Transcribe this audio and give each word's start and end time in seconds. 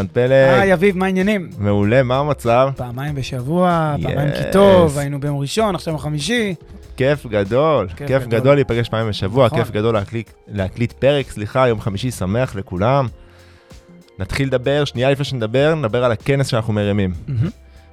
אהלן 0.00 0.08
פלג, 0.12 0.32
היי, 0.60 0.72
אביב, 0.74 0.96
מה 0.96 1.06
העניינים? 1.06 1.50
מעולה, 1.58 2.02
מה 2.02 2.18
המצב? 2.18 2.70
פעמיים 2.76 3.14
בשבוע, 3.14 3.94
פעמיים. 4.02 4.30
כי 4.30 4.42
טוב, 4.52 4.98
היינו 4.98 5.20
ביום 5.20 5.38
ראשון, 5.38 5.74
עכשיו 5.74 5.98
חמישי. 5.98 6.54
כיף 6.96 7.26
גדול, 7.26 7.88
כיף 8.06 8.26
גדול. 8.26 8.54
להיפגש 8.54 8.88
פעמים 8.88 9.08
בשבוע, 9.08 9.46
נכון. 9.46 9.58
כיף 9.58 9.70
גדול 9.70 9.96
להקליט- 10.48 10.92
פרק, 10.92 11.30
סליחה, 11.30 11.68
יום 11.68 11.80
חמישי 11.80 12.10
שמח 12.10 12.54
לכולם. 12.56 13.08
נתחיל 14.18 14.48
לדבר, 14.48 14.84
שנייה 14.84 15.10
לפני 15.10 15.24
שנדבר, 15.24 15.74
נדבר 15.74 16.04
על 16.04 16.12
הכנס 16.12 16.46
שאנחנו 16.46 16.72
מרימים. 16.72 17.12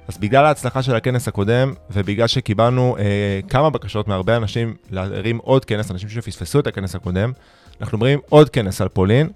אז 0.08 0.18
בגלל 0.18 0.44
ההצלחה 0.44 0.82
של 0.82 0.94
הכנס 0.94 1.28
הקודם, 1.28 1.72
ובגלל 1.90 2.26
שקיבלנו 2.26 2.96
אה, 2.98 3.04
כמה 3.48 3.70
בקשות 3.70 4.08
מהרבה 4.08 4.36
אנשים 4.36 4.74
להרים 4.90 5.38
עוד 5.38 5.64
כנס, 5.64 5.90
אנשים 5.90 6.08
שפספסו 6.08 6.60
את 6.60 6.66
הכנס 6.66 6.94
הקודם, 6.94 7.32
אנחנו 7.80 7.98
מרימים 7.98 8.20
עוד 8.28 8.48
כנס 8.50 8.80
על 8.80 8.88
פולין. 8.88 9.28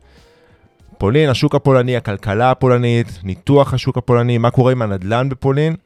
פולין, 1.03 1.28
השוק 1.31 1.55
הפולני, 1.55 1.97
הכלכלה 1.97 2.50
הפולנית, 2.50 3.20
ניתוח 3.22 3.75
השוק 3.75 3.98
הפולני, 3.98 4.39
מה 4.39 4.50
קורה 4.50 4.72
עם 4.72 4.83
הנדל"ן 4.83 5.28
בפולין. 5.28 5.77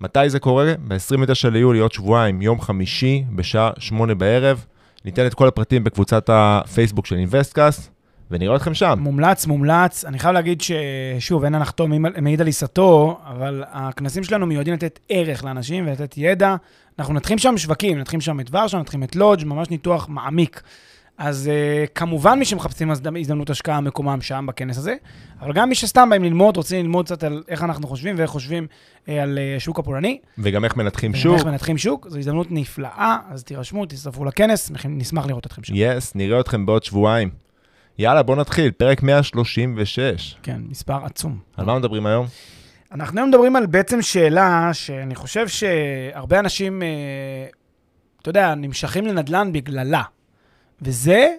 מתי 0.00 0.30
זה 0.30 0.38
קורה? 0.38 0.72
ב-29 0.88 1.50
ליולי, 1.50 1.78
עוד 1.78 1.92
שבועיים, 1.92 2.42
יום 2.42 2.60
חמישי, 2.60 3.24
בשעה 3.36 3.70
שמונה 3.78 4.14
בערב. 4.14 4.64
ניתן 5.04 5.26
את 5.26 5.34
כל 5.34 5.48
הפרטים 5.48 5.84
בקבוצת 5.84 6.30
הפייסבוק 6.32 7.06
של 7.06 7.16
אינוויסטקאסט, 7.16 7.90
ונראה 8.30 8.56
אתכם 8.56 8.74
שם. 8.74 8.98
מומלץ, 8.98 9.46
מומלץ. 9.46 10.04
אני 10.04 10.18
חייב 10.18 10.34
להגיד 10.34 10.60
ששוב, 10.60 11.44
אין 11.44 11.54
הנחתום 11.54 11.92
מעיד 12.22 12.40
על 12.40 12.46
עיסתו, 12.46 13.18
אבל 13.24 13.64
הכנסים 13.70 14.24
שלנו 14.24 14.46
מיועדים 14.46 14.74
לתת 14.74 14.98
ערך 15.08 15.44
לאנשים 15.44 15.86
ולתת 15.86 16.14
ידע. 16.16 16.56
אנחנו 16.98 17.14
נתחיל 17.14 17.38
שם 17.38 17.58
שווקים, 17.58 17.98
נתחיל 17.98 18.20
שם 18.20 18.40
את 18.40 18.54
ורשה, 18.54 18.78
נתחיל 18.78 19.04
את 19.04 19.16
לודג', 19.16 19.44
ממש 19.44 19.70
ניתוח 19.70 20.08
מעמיק. 20.08 20.62
אז 21.18 21.50
uh, 21.50 21.88
כמובן 21.94 22.38
מי 22.38 22.44
שמחפשים 22.44 22.90
הזד- 22.90 23.16
הזדמנות 23.20 23.50
השקעה 23.50 23.80
מקומם 23.80 24.20
שם 24.20 24.44
בכנס 24.48 24.78
הזה, 24.78 24.94
אבל 25.40 25.52
גם 25.52 25.68
מי 25.68 25.74
שסתם 25.74 26.10
באים 26.10 26.24
ללמוד, 26.24 26.56
רוצים 26.56 26.82
ללמוד 26.84 27.04
קצת 27.06 27.24
על 27.24 27.42
איך 27.48 27.62
אנחנו 27.62 27.86
חושבים 27.88 28.14
ואיך 28.18 28.30
חושבים 28.30 28.66
uh, 29.06 29.10
על 29.22 29.38
uh, 29.38 29.56
השוק 29.56 29.78
הפולני. 29.78 30.18
וגם 30.38 30.64
איך 30.64 30.76
מנתחים 30.76 31.14
שוק. 31.14 31.34
איך 31.36 31.44
מנתחים 31.46 31.78
שוק, 31.78 32.08
זו 32.08 32.18
הזדמנות 32.18 32.46
נפלאה, 32.50 33.16
אז 33.30 33.44
תירשמו, 33.44 33.86
תצטרפו 33.86 34.24
לכנס, 34.24 34.70
נשמח 34.84 35.26
לראות 35.26 35.46
אתכם 35.46 35.64
שם. 35.64 35.72
יס, 35.76 36.14
נראה 36.14 36.40
אתכם 36.40 36.66
בעוד 36.66 36.82
שבועיים. 36.82 37.30
יאללה, 37.98 38.22
בוא 38.22 38.36
נתחיל, 38.36 38.70
פרק 38.70 39.02
136. 39.02 40.36
כן, 40.42 40.60
מספר 40.68 41.04
עצום. 41.04 41.38
על 41.56 41.64
מה 41.66 41.78
מדברים 41.78 42.06
היום? 42.06 42.26
אנחנו 42.92 43.18
היום 43.20 43.28
מדברים 43.28 43.56
על 43.56 43.66
בעצם 43.66 44.02
שאלה 44.02 44.70
שאני 44.72 45.14
חושב 45.14 45.48
שהרבה 45.48 46.38
אנשים, 46.38 46.82
אה, 46.82 46.88
אתה 48.22 48.30
יודע, 48.30 48.54
נמשכים 48.54 49.06
לנדל"ן 49.06 49.52
בגללה, 49.52 50.02
וזה 50.82 51.34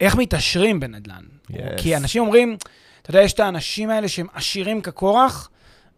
איך 0.00 0.16
מתעשרים 0.16 0.80
בנדל"ן. 0.80 1.24
Yes. 1.50 1.56
כי 1.76 1.96
אנשים 1.96 2.22
אומרים, 2.22 2.56
אתה 3.02 3.10
יודע, 3.10 3.22
יש 3.22 3.32
את 3.32 3.40
האנשים 3.40 3.90
האלה 3.90 4.08
שהם 4.08 4.26
עשירים 4.34 4.80
כקורח, 4.80 5.50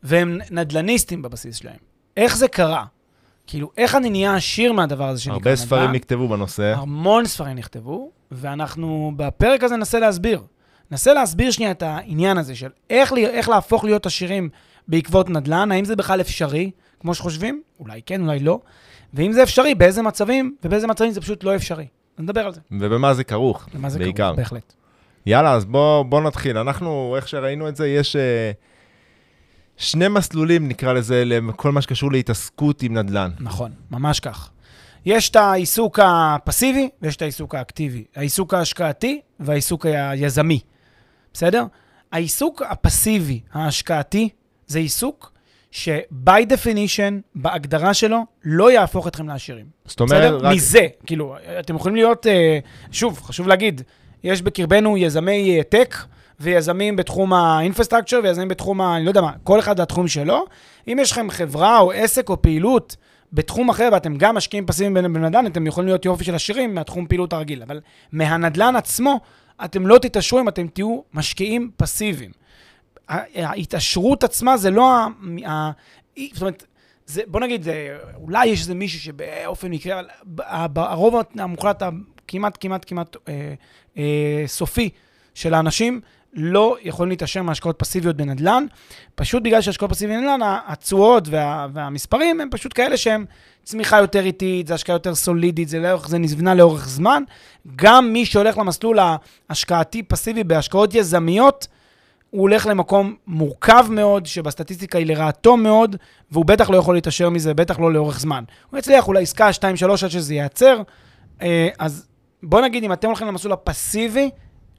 והם 0.02 0.38
נדל"ניסטים 0.50 1.22
בבסיס 1.22 1.56
שלהם. 1.56 1.76
איך 2.16 2.36
זה 2.36 2.48
קרה? 2.48 2.84
כאילו, 3.46 3.70
איך 3.76 3.94
אני 3.94 4.10
נהיה 4.10 4.34
עשיר 4.34 4.72
מהדבר 4.72 5.08
הזה 5.08 5.20
שנקרא 5.20 5.38
נדל"ן? 5.38 5.50
הרבה 5.50 5.62
ספרים 5.62 5.92
נכתבו 5.92 6.28
בנושא. 6.28 6.74
המון 6.76 7.26
ספרים 7.26 7.56
נכתבו, 7.56 8.10
ואנחנו 8.30 9.12
בפרק 9.16 9.64
הזה 9.64 9.76
ננסה 9.76 9.98
להסביר. 9.98 10.42
ננסה 10.90 11.14
להסביר 11.14 11.50
שנייה 11.50 11.70
את 11.70 11.82
העניין 11.82 12.38
הזה 12.38 12.54
של 12.54 12.70
איך, 12.90 13.12
איך 13.12 13.48
להפוך 13.48 13.84
להיות 13.84 14.06
עשירים 14.06 14.48
בעקבות 14.88 15.30
נדל"ן, 15.30 15.72
האם 15.72 15.84
זה 15.84 15.96
בכלל 15.96 16.20
אפשרי, 16.20 16.70
כמו 17.00 17.14
שחושבים? 17.14 17.62
אולי 17.80 18.00
כן, 18.06 18.22
אולי 18.22 18.38
לא. 18.38 18.60
ואם 19.14 19.32
זה 19.32 19.42
אפשרי, 19.42 19.74
באיזה 19.74 20.02
מצבים, 20.02 20.56
ובאיזה 20.64 20.86
מצבים 20.86 21.10
זה 21.10 21.20
פשוט 21.20 21.44
לא 21.44 21.56
אפשרי. 21.56 21.86
נדבר 22.18 22.46
על 22.46 22.52
זה. 22.52 22.60
ובמה 22.70 23.14
זה 23.14 23.24
כרוך, 23.24 23.68
למה 23.74 23.90
זה 23.90 23.98
בעיקר. 23.98 24.22
קורה, 24.22 24.36
בהחלט. 24.36 24.72
יאללה, 25.26 25.52
אז 25.52 25.64
בוא, 25.64 26.02
בוא 26.02 26.20
נתחיל. 26.20 26.58
אנחנו, 26.58 27.16
איך 27.16 27.28
שראינו 27.28 27.68
את 27.68 27.76
זה, 27.76 27.88
יש 27.88 28.16
אה, 28.16 28.52
שני 29.76 30.08
מסלולים, 30.08 30.68
נקרא 30.68 30.92
לזה, 30.92 31.22
לכל 31.24 31.72
מה 31.72 31.82
שקשור 31.82 32.12
להתעסקות 32.12 32.82
עם 32.82 32.98
נדל"ן. 32.98 33.30
נכון, 33.40 33.72
ממש 33.90 34.20
כך. 34.20 34.50
יש 35.06 35.30
את 35.30 35.36
העיסוק 35.36 35.98
הפסיבי 36.02 36.88
ויש 37.02 37.16
את 37.16 37.22
העיסוק 37.22 37.54
האקטיבי. 37.54 38.04
העיסוק 38.16 38.54
ההשקעתי 38.54 39.20
והעיסוק 39.40 39.86
היזמי. 39.86 40.60
בסדר? 41.32 41.64
העיסוק 42.12 42.62
הפסיבי, 42.62 43.40
ההשקעתי, 43.52 44.28
זה 44.66 44.78
עיסוק 44.78 45.32
ש-by 45.76 46.42
definition, 46.50 47.12
בהגדרה 47.34 47.94
שלו, 47.94 48.18
לא 48.44 48.72
יהפוך 48.72 49.06
אתכם 49.06 49.28
לעשירים. 49.28 49.66
זאת 49.84 50.00
אומרת, 50.00 50.32
בסדר? 50.32 50.46
רק... 50.46 50.54
מזה. 50.54 50.86
כאילו, 51.06 51.36
אתם 51.60 51.76
יכולים 51.76 51.96
להיות, 51.96 52.26
אה, 52.26 52.58
שוב, 52.92 53.20
חשוב 53.22 53.48
להגיד, 53.48 53.82
יש 54.24 54.42
בקרבנו 54.42 54.96
יזמי 54.96 55.58
אה, 55.58 55.62
tech 55.62 55.96
ויזמים 56.40 56.96
בתחום 56.96 57.32
ה 57.32 57.38
infrastructure 57.38 58.20
ויזמים 58.22 58.48
בתחום 58.48 58.80
ה... 58.80 58.96
אני 58.96 59.04
לא 59.04 59.10
יודע 59.10 59.20
מה, 59.20 59.32
כל 59.44 59.58
אחד 59.58 59.80
והתחום 59.80 60.08
שלו. 60.08 60.44
אם 60.88 60.98
יש 61.00 61.12
לכם 61.12 61.30
חברה 61.30 61.78
או 61.78 61.92
עסק 61.92 62.28
או 62.28 62.42
פעילות 62.42 62.96
בתחום 63.32 63.68
אחר 63.68 63.88
ואתם 63.92 64.16
גם 64.16 64.34
משקיעים 64.34 64.66
פסיביים 64.66 64.96
בנ- 64.96 65.14
בנדל"ן, 65.14 65.46
אתם 65.46 65.66
יכולים 65.66 65.88
להיות 65.88 66.04
יופי 66.04 66.24
של 66.24 66.34
עשירים 66.34 66.74
מהתחום 66.74 67.06
פעילות 67.06 67.32
הרגיל. 67.32 67.62
אבל 67.62 67.80
מהנדל"ן 68.12 68.76
עצמו, 68.76 69.20
אתם 69.64 69.86
לא 69.86 69.98
תתעשרו 69.98 70.40
אם 70.40 70.48
אתם 70.48 70.66
תהיו 70.66 71.00
משקיעים 71.14 71.70
פסיביים. 71.76 72.30
ההתעשרות 73.08 74.24
עצמה 74.24 74.56
זה 74.56 74.70
לא 74.70 74.92
ה... 74.92 75.06
ה- 75.48 75.70
זאת 76.32 76.40
אומרת, 76.40 76.64
זה, 77.06 77.22
בוא 77.26 77.40
נגיד, 77.40 77.62
זה, 77.62 77.98
אולי 78.14 78.46
יש 78.46 78.60
איזה 78.60 78.74
מישהו 78.74 79.00
שבאופן 79.00 79.70
מקרה, 79.70 80.00
אבל 80.38 80.82
הרוב 80.82 81.14
המוחלט, 81.38 81.82
כמעט, 82.28 82.58
כמעט, 82.60 82.84
כמעט 82.88 83.16
אה, 83.28 83.54
אה, 83.98 84.44
סופי 84.46 84.90
של 85.34 85.54
האנשים, 85.54 86.00
לא 86.32 86.76
יכולים 86.82 87.10
להתעשר 87.10 87.42
מהשקעות 87.42 87.78
פסיביות 87.78 88.16
בנדל"ן, 88.16 88.66
פשוט 89.14 89.42
בגלל 89.42 89.60
שהשקעות 89.60 89.90
פסיביות 89.90 90.20
בנדל"ן, 90.20 90.40
התשואות 90.66 91.28
וה, 91.28 91.66
והמספרים 91.72 92.40
הם 92.40 92.48
פשוט 92.50 92.72
כאלה 92.74 92.96
שהם 92.96 93.24
צמיחה 93.64 93.98
יותר 93.98 94.24
איטית, 94.24 94.66
זה 94.66 94.74
השקעה 94.74 94.94
יותר 94.94 95.14
סולידית, 95.14 95.68
זה, 95.68 95.78
לאורך, 95.78 96.08
זה 96.08 96.18
נבנה 96.18 96.54
לאורך 96.54 96.88
זמן. 96.88 97.22
גם 97.76 98.12
מי 98.12 98.26
שהולך 98.26 98.58
למסלול 98.58 98.98
ההשקעתי 99.48 100.02
פסיבי 100.02 100.44
בהשקעות 100.44 100.94
יזמיות, 100.94 101.66
הוא 102.30 102.42
הולך 102.42 102.66
למקום 102.66 103.14
מורכב 103.26 103.86
מאוד, 103.90 104.26
שבסטטיסטיקה 104.26 104.98
היא 104.98 105.06
לרעתו 105.06 105.56
מאוד, 105.56 105.96
והוא 106.30 106.44
בטח 106.44 106.70
לא 106.70 106.76
יכול 106.76 106.94
להתעשר 106.94 107.30
מזה, 107.30 107.54
בטח 107.54 107.78
לא 107.78 107.92
לאורך 107.92 108.20
זמן. 108.20 108.44
הוא 108.70 108.78
יצליח 108.78 109.08
אולי 109.08 109.22
עסקה 109.22 109.50
2-3 109.50 109.62
עד 110.04 110.08
שזה 110.10 110.34
ייעצר, 110.34 110.82
אה, 111.42 111.68
אז 111.78 112.08
בוא 112.42 112.60
נגיד, 112.60 112.84
אם 112.84 112.92
אתם 112.92 113.08
הולכים 113.08 113.26
למסלול 113.26 113.52
הפסיבי, 113.52 114.30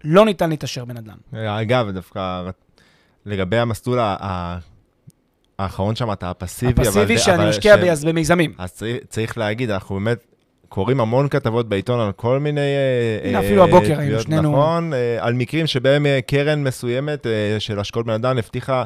לא 0.03 0.25
ניתן 0.25 0.49
להתעשר 0.49 0.85
בנדל"ן. 0.85 1.37
אגב, 1.47 1.89
דווקא 1.89 2.49
לגבי 3.25 3.57
המסלול 3.57 3.99
האחרון 5.59 5.95
שם, 5.95 6.11
אתה 6.11 6.29
הפסיבי, 6.29 6.71
אבל... 6.71 6.87
הפסיבי 6.87 7.17
שאני 7.17 7.35
אבל 7.37 7.49
משקיע 7.49 7.95
ש- 7.95 8.03
במיזמים. 8.03 8.53
אז 8.57 8.73
צריך, 8.73 8.97
צריך 9.09 9.37
להגיד, 9.37 9.71
אנחנו 9.71 9.95
באמת 9.95 10.25
קוראים 10.69 10.99
המון 10.99 11.29
כתבות 11.29 11.69
בעיתון 11.69 11.99
על 11.99 12.11
כל 12.11 12.39
מיני... 12.39 12.61
אה, 12.61 13.29
הנה, 13.29 13.39
אה, 13.39 13.45
אפילו 13.45 13.63
הבוקר 13.63 13.99
היינו 13.99 14.19
שנינו- 14.19 14.51
נכון, 14.51 14.93
אה, 14.93 15.17
על 15.19 15.33
מקרים 15.33 15.67
שבהם 15.67 16.05
קרן 16.27 16.63
מסוימת 16.63 17.27
של 17.59 17.79
השקעות 17.79 18.05
בנדל"ן 18.05 18.37
הבטיחה 18.37 18.83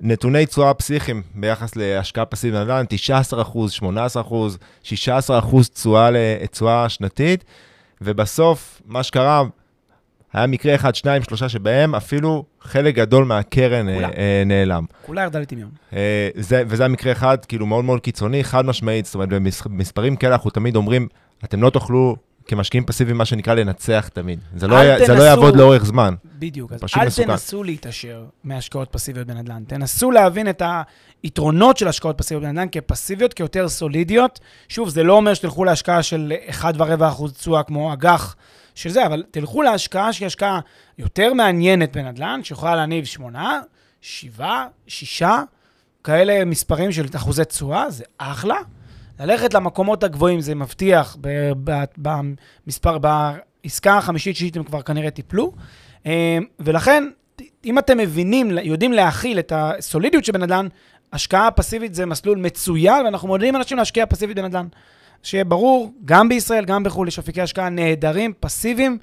נתוני 0.00 0.46
תשואה 0.46 0.74
פסיכיים 0.74 1.22
ביחס 1.34 1.76
להשקעה 1.76 2.24
פסיבית 2.24 2.60
בנדל"ן, 2.60 2.84
19 2.88 3.42
אחוז, 3.42 3.72
18 3.72 4.22
אחוז, 4.22 4.58
16 4.82 5.38
אחוז 5.38 5.70
תשואה 6.50 6.88
שנתית, 6.88 7.44
ובסוף, 8.00 8.82
מה 8.86 9.02
שקרה, 9.02 9.42
היה 10.32 10.46
מקרה 10.46 10.74
אחד, 10.74 10.94
שניים, 10.94 11.22
שלושה, 11.22 11.48
שבהם 11.48 11.94
אפילו 11.94 12.44
חלק 12.60 12.94
גדול 12.94 13.24
מהקרן 13.24 13.88
אה, 13.88 13.94
כולה. 13.94 14.08
אה, 14.08 14.42
נעלם. 14.46 14.84
כולה 15.06 15.22
ירדה 15.22 15.38
לטמיון. 15.38 15.70
אה, 15.92 16.28
זה, 16.34 16.62
וזה 16.66 16.84
המקרה 16.84 17.12
אחד, 17.12 17.38
כאילו 17.44 17.66
מאוד 17.66 17.84
מאוד 17.84 18.00
קיצוני, 18.00 18.44
חד 18.44 18.64
משמעית, 18.66 19.06
זאת 19.06 19.14
אומרת, 19.14 19.28
במספרים 19.28 20.16
כאלה 20.16 20.34
אנחנו 20.34 20.50
תמיד 20.50 20.76
אומרים, 20.76 21.08
אתם 21.44 21.62
לא 21.62 21.70
תוכלו, 21.70 22.16
כמשקיעים 22.48 22.84
פסיביים, 22.84 23.16
מה 23.18 23.24
שנקרא 23.24 23.54
לנצח 23.54 24.08
תמיד. 24.12 24.38
זה 24.56 24.66
לא, 24.68 24.76
היה, 24.76 24.98
זה 24.98 25.06
תנסו- 25.06 25.18
לא 25.18 25.22
יעבוד 25.24 25.56
לאורך 25.56 25.84
זמן. 25.84 26.14
בדיוק. 26.38 26.72
אז 26.72 26.80
אל 26.96 27.06
מסוכן. 27.06 27.26
תנסו 27.26 27.64
להתעשר 27.64 28.24
מהשקעות 28.44 28.88
פסיביות 28.92 29.26
בנדל"ן. 29.26 29.62
תנסו 29.66 30.10
להבין 30.10 30.48
את 30.48 30.62
היתרונות 31.22 31.76
של 31.76 31.88
השקעות 31.88 32.18
פסיביות 32.18 32.42
בנדל"ן 32.44 32.66
כפסיביות, 32.72 33.34
כיותר 33.34 33.68
סולידיות. 33.68 34.40
שוב, 34.68 34.88
זה 34.88 35.02
לא 35.02 35.12
אומר 35.12 35.34
שתלכו 35.34 35.64
להשקעה 35.64 36.02
של 36.02 36.32
1.25% 36.48 37.32
תשואה 37.38 37.62
כמו 37.62 37.92
אג"ח 37.92 38.36
של 38.78 38.90
זה, 38.90 39.06
אבל 39.06 39.24
תלכו 39.30 39.62
להשקעה 39.62 40.12
שהיא 40.12 40.26
השקעה 40.26 40.60
יותר 40.98 41.34
מעניינת 41.34 41.96
בנדל"ן, 41.96 42.40
שיכולה 42.44 42.76
להניב 42.76 43.04
8, 43.04 43.60
7, 44.00 44.66
6, 44.86 45.22
כאלה 46.04 46.44
מספרים 46.44 46.92
של 46.92 47.06
אחוזי 47.16 47.44
תשואה, 47.44 47.90
זה 47.90 48.04
אחלה. 48.18 48.56
ללכת 49.20 49.54
למקומות 49.54 50.04
הגבוהים 50.04 50.40
זה 50.40 50.54
מבטיח, 50.54 51.16
במספר, 51.96 52.98
בעסקה 52.98 53.98
החמישית-שישית 53.98 54.56
הם 54.56 54.64
כבר 54.64 54.82
כנראה 54.82 55.10
טיפלו. 55.10 55.52
אה, 56.06 56.38
ולכן, 56.58 57.04
אם 57.64 57.78
אתם 57.78 57.98
מבינים, 57.98 58.58
יודעים 58.62 58.92
להכיל 58.92 59.38
את 59.38 59.52
הסולידיות 59.56 60.24
של 60.24 60.32
בנדל"ן, 60.32 60.68
השקעה 61.12 61.50
פסיבית 61.50 61.94
זה 61.94 62.06
מסלול 62.06 62.38
מצוין, 62.38 63.04
ואנחנו 63.04 63.28
מעודדים 63.28 63.56
אנשים 63.56 63.78
להשקיע 63.78 64.06
פסיבית 64.06 64.36
בנדל"ן. 64.36 64.66
שיהיה 65.22 65.44
ברור, 65.44 65.92
גם 66.04 66.28
בישראל, 66.28 66.64
גם 66.64 66.82
בחו"ל, 66.84 67.08
יש 67.08 67.18
אפיקי 67.18 67.40
השקעה 67.42 67.68
נהדרים, 67.68 68.32
פסיביים. 68.40 68.98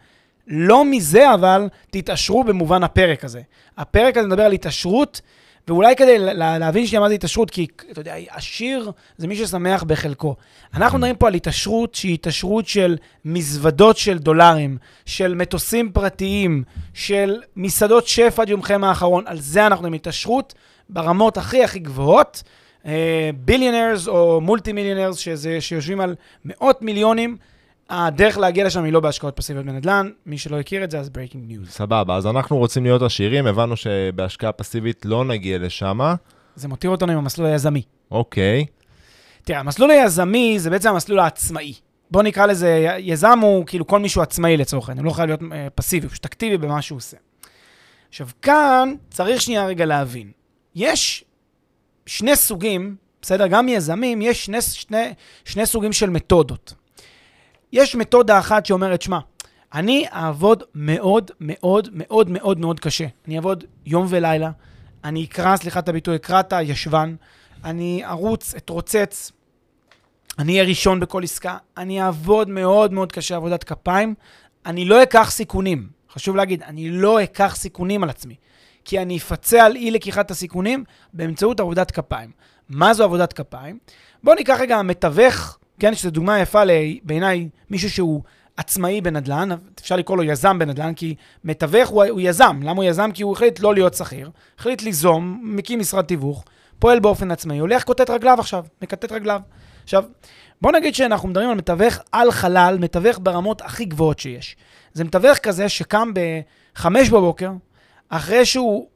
לא 0.47 0.85
מזה, 0.85 1.33
אבל, 1.33 1.67
תתעשרו 1.91 2.43
במובן 2.43 2.83
הפרק 2.83 3.23
הזה. 3.25 3.41
הפרק 3.77 4.17
הזה 4.17 4.27
מדבר 4.27 4.43
על 4.43 4.51
התעשרות, 4.51 5.21
ואולי 5.67 5.95
כדי 5.95 6.17
לה- 6.19 6.57
להבין 6.57 6.87
שנייה 6.87 6.99
מה 6.99 7.09
זה 7.09 7.15
התעשרות, 7.15 7.49
כי 7.49 7.67
אתה 7.91 8.01
יודע, 8.01 8.15
עשיר 8.29 8.91
זה 9.17 9.27
מי 9.27 9.35
ששמח 9.35 9.83
בחלקו. 9.83 10.35
אנחנו 10.73 10.97
מדברים 10.97 11.15
פה 11.15 11.27
על 11.27 11.33
התעשרות 11.33 11.95
שהיא 11.95 12.13
התעשרות 12.13 12.67
של 12.67 12.97
מזוודות 13.25 13.97
של 13.97 14.17
דולרים, 14.17 14.77
של 15.05 15.35
מטוסים 15.35 15.91
פרטיים, 15.91 16.63
של 16.93 17.41
מסעדות 17.55 18.07
שף 18.07 18.39
עד 18.39 18.49
יומכם 18.49 18.83
האחרון. 18.83 19.23
על 19.27 19.39
זה 19.39 19.67
אנחנו 19.67 19.83
מדברים, 19.83 19.93
התעשרות 19.93 20.53
ברמות 20.89 21.37
הכי 21.37 21.63
הכי 21.63 21.79
גבוהות. 21.79 22.43
billionaires 23.35 24.07
או 24.07 24.41
multi 24.41 24.73
millionaires, 24.73 25.17
שיושבים 25.59 26.01
על 26.01 26.15
מאות 26.45 26.81
מיליונים, 26.81 27.37
הדרך 27.89 28.37
להגיע 28.37 28.65
לשם 28.65 28.83
היא 28.83 28.93
לא 28.93 28.99
בהשקעות 28.99 29.35
פסיביות 29.35 29.65
בנדל"ן. 29.65 30.09
מי 30.25 30.37
שלא 30.37 30.59
הכיר 30.59 30.83
את 30.83 30.91
זה, 30.91 30.99
אז 30.99 31.09
breaking 31.09 31.43
news. 31.47 31.69
סבבה, 31.69 32.15
אז 32.15 32.27
אנחנו 32.27 32.57
רוצים 32.57 32.83
להיות 32.83 33.01
עשירים, 33.01 33.47
הבנו 33.47 33.75
שבהשקעה 33.75 34.51
פסיבית 34.51 35.05
לא 35.05 35.25
נגיע 35.25 35.57
לשם. 35.57 35.99
זה 36.55 36.67
מותיר 36.67 36.89
אותנו 36.89 37.11
עם 37.11 37.17
המסלול 37.17 37.47
היזמי. 37.47 37.81
אוקיי, 38.11 38.65
תראה, 39.43 39.59
המסלול 39.59 39.91
היזמי 39.91 40.59
זה 40.59 40.69
בעצם 40.69 40.89
המסלול 40.89 41.19
העצמאי. 41.19 41.73
בוא 42.11 42.23
נקרא 42.23 42.45
לזה, 42.45 42.95
יזם 42.99 43.39
הוא 43.39 43.65
כאילו 43.65 43.87
כל 43.87 43.99
מישהו 43.99 44.21
עצמאי 44.21 44.57
לצורך 44.57 44.89
העניין, 44.89 45.05
הוא 45.05 45.11
לא 45.11 45.15
חייב 45.15 45.27
להיות 45.27 45.41
אה, 45.51 45.67
פסיבי, 45.75 46.05
הוא 46.05 46.11
פשוט 46.11 46.25
אקטיבי 46.25 46.57
במה 46.57 46.81
שהוא 46.81 46.97
עושה. 46.97 47.17
עכשיו, 48.09 48.27
כאן 48.41 48.93
צריך 49.09 49.41
שנייה 49.41 49.65
רגע 49.65 49.85
להבין. 49.85 50.31
יש 50.75 51.25
שני 52.05 52.35
סוגים, 52.35 52.95
בסדר? 53.21 53.47
גם 53.47 53.69
יזמים, 53.69 54.21
יש 54.21 54.45
שני, 54.45 54.61
שני, 54.61 55.13
שני 55.45 55.65
סוגים 55.65 55.93
של 55.93 56.09
מתודות. 56.09 56.73
יש 57.71 57.95
מתודה 57.95 58.39
אחת 58.39 58.65
שאומרת, 58.65 59.01
שמע, 59.01 59.19
אני 59.73 60.05
אעבוד 60.13 60.63
מאוד 60.75 61.31
מאוד 61.39 61.89
מאוד 61.93 62.29
מאוד 62.29 62.59
מאוד 62.59 62.79
קשה. 62.79 63.05
אני 63.27 63.35
אעבוד 63.35 63.63
יום 63.85 64.05
ולילה, 64.09 64.51
אני 65.03 65.23
אקרא, 65.25 65.57
סליחה 65.57 65.79
את 65.79 65.89
הביטוי, 65.89 66.15
אקרא 66.15 66.39
את 66.39 66.53
הישבן, 66.53 67.15
אני 67.63 68.05
ארוץ, 68.05 68.55
אתרוצץ, 68.55 69.31
אני 70.39 70.53
אהיה 70.53 70.63
ראשון 70.63 70.99
בכל 70.99 71.23
עסקה, 71.23 71.57
אני 71.77 72.01
אעבוד 72.01 72.49
מאוד 72.49 72.93
מאוד 72.93 73.11
קשה 73.11 73.35
עבודת 73.35 73.63
כפיים, 73.63 74.15
אני 74.65 74.85
לא 74.85 75.03
אקח 75.03 75.31
סיכונים. 75.31 75.89
חשוב 76.11 76.35
להגיד, 76.35 76.63
אני 76.63 76.89
לא 76.89 77.23
אקח 77.23 77.55
סיכונים 77.55 78.03
על 78.03 78.09
עצמי, 78.09 78.35
כי 78.85 78.99
אני 78.99 79.17
אפצה 79.17 79.65
על 79.65 79.75
אי 79.75 79.91
לקיחת 79.91 80.31
הסיכונים 80.31 80.83
באמצעות 81.13 81.59
עבודת 81.59 81.91
כפיים. 81.91 82.31
מה 82.69 82.93
זו 82.93 83.03
עבודת 83.03 83.33
כפיים? 83.33 83.77
בואו 84.23 84.35
ניקח 84.35 84.57
רגע 84.59 84.81
מתווך, 84.81 85.57
כן, 85.79 85.95
שזו 85.95 86.09
דוגמה 86.09 86.39
יפה 86.39 86.61
בעיניי, 87.03 87.49
מישהו 87.69 87.89
שהוא 87.89 88.21
עצמאי 88.57 89.01
בנדל"ן, 89.01 89.49
אפשר 89.79 89.95
לקרוא 89.95 90.17
לו 90.17 90.23
יזם 90.23 90.59
בנדל"ן, 90.59 90.93
כי 90.93 91.15
מתווך 91.43 91.89
הוא, 91.89 92.03
הוא 92.05 92.21
יזם. 92.23 92.59
למה 92.63 92.81
הוא 92.81 92.83
יזם? 92.83 93.11
כי 93.13 93.23
הוא 93.23 93.33
החליט 93.33 93.59
לא 93.59 93.73
להיות 93.73 93.93
שכיר, 93.93 94.29
החליט 94.59 94.81
ליזום, 94.81 95.39
מקים 95.43 95.79
משרד 95.79 96.05
תיווך, 96.05 96.43
פועל 96.79 96.99
באופן 96.99 97.31
עצמאי, 97.31 97.57
הולך 97.57 97.83
כותת 97.83 98.09
רגליו 98.09 98.39
עכשיו, 98.39 98.65
מכתת 98.81 99.11
רגליו. 99.11 99.41
עכשיו, 99.83 100.03
בואו 100.61 100.73
נגיד 100.73 100.95
שאנחנו 100.95 101.29
מדברים 101.29 101.49
על 101.49 101.55
מתווך 101.55 101.99
על 102.11 102.31
חלל, 102.31 102.77
מתווך 102.79 103.19
ברמות 103.23 103.61
הכי 103.61 103.85
גבוהות 103.85 104.19
שיש. 104.19 104.55
זה 104.93 105.03
מתווך 105.03 105.37
כזה 105.37 105.69
שקם 105.69 106.11
ב-5 106.13 106.87
בבוקר, 107.11 107.51
אחרי 108.09 108.45
שהוא 108.45 108.87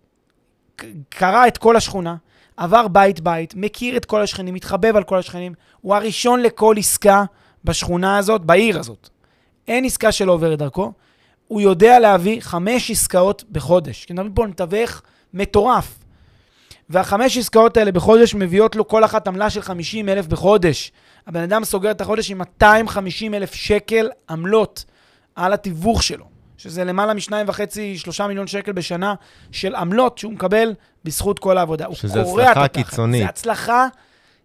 קרא 1.09 1.47
את 1.47 1.57
כל 1.57 1.75
השכונה, 1.75 2.15
עבר 2.57 2.87
בית-בית, 2.87 3.53
מכיר 3.55 3.97
את 3.97 4.05
כל 4.05 4.21
השכנים, 4.21 4.53
מתחבב 4.53 4.95
על 4.95 5.03
כל 5.03 5.17
השכנים, 5.17 5.53
הוא 5.81 5.95
הראשון 5.95 6.39
לכל 6.39 6.75
עסקה 6.77 7.23
בשכונה 7.63 8.17
הזאת, 8.17 8.41
בעיר 8.41 8.79
הזאת. 8.79 9.09
אין 9.67 9.85
עסקה 9.85 10.11
שלא 10.11 10.31
עוברת 10.31 10.59
דרכו. 10.59 10.91
הוא 11.47 11.61
יודע 11.61 11.99
להביא 11.99 12.41
חמש 12.41 12.91
עסקאות 12.91 13.43
בחודש. 13.51 14.05
כי 14.05 14.13
מדברים 14.13 14.33
פה 14.33 14.43
על 14.43 14.49
מתווך 14.49 15.01
מטורף. 15.33 15.99
והחמש 16.89 17.37
עסקאות 17.37 17.77
האלה 17.77 17.91
בחודש 17.91 18.35
מביאות 18.35 18.75
לו 18.75 18.87
כל 18.87 19.05
אחת 19.05 19.27
עמלה 19.27 19.49
של 19.49 19.61
50 19.61 20.09
אלף 20.09 20.27
בחודש. 20.27 20.91
הבן 21.27 21.41
אדם 21.41 21.63
סוגר 21.63 21.91
את 21.91 22.01
החודש 22.01 22.31
עם 22.31 22.37
250 22.37 23.33
אלף 23.33 23.53
שקל 23.53 24.09
עמלות 24.29 24.85
על 25.35 25.53
התיווך 25.53 26.03
שלו, 26.03 26.25
שזה 26.59 26.83
למעלה 26.83 27.13
משניים 27.13 27.49
וחצי, 27.49 27.97
שלושה 27.97 28.27
מיליון 28.27 28.47
שקל 28.47 28.71
בשנה 28.71 29.13
של 29.51 29.75
עמלות 29.75 30.17
שהוא 30.17 30.33
מקבל 30.33 30.73
בזכות 31.05 31.39
כל 31.39 31.57
העבודה. 31.57 31.85
שזה 31.93 32.21
הצלחה. 32.21 32.67
קיצונית. 32.67 33.21
זה 33.21 33.29
הצלחה 33.29 33.87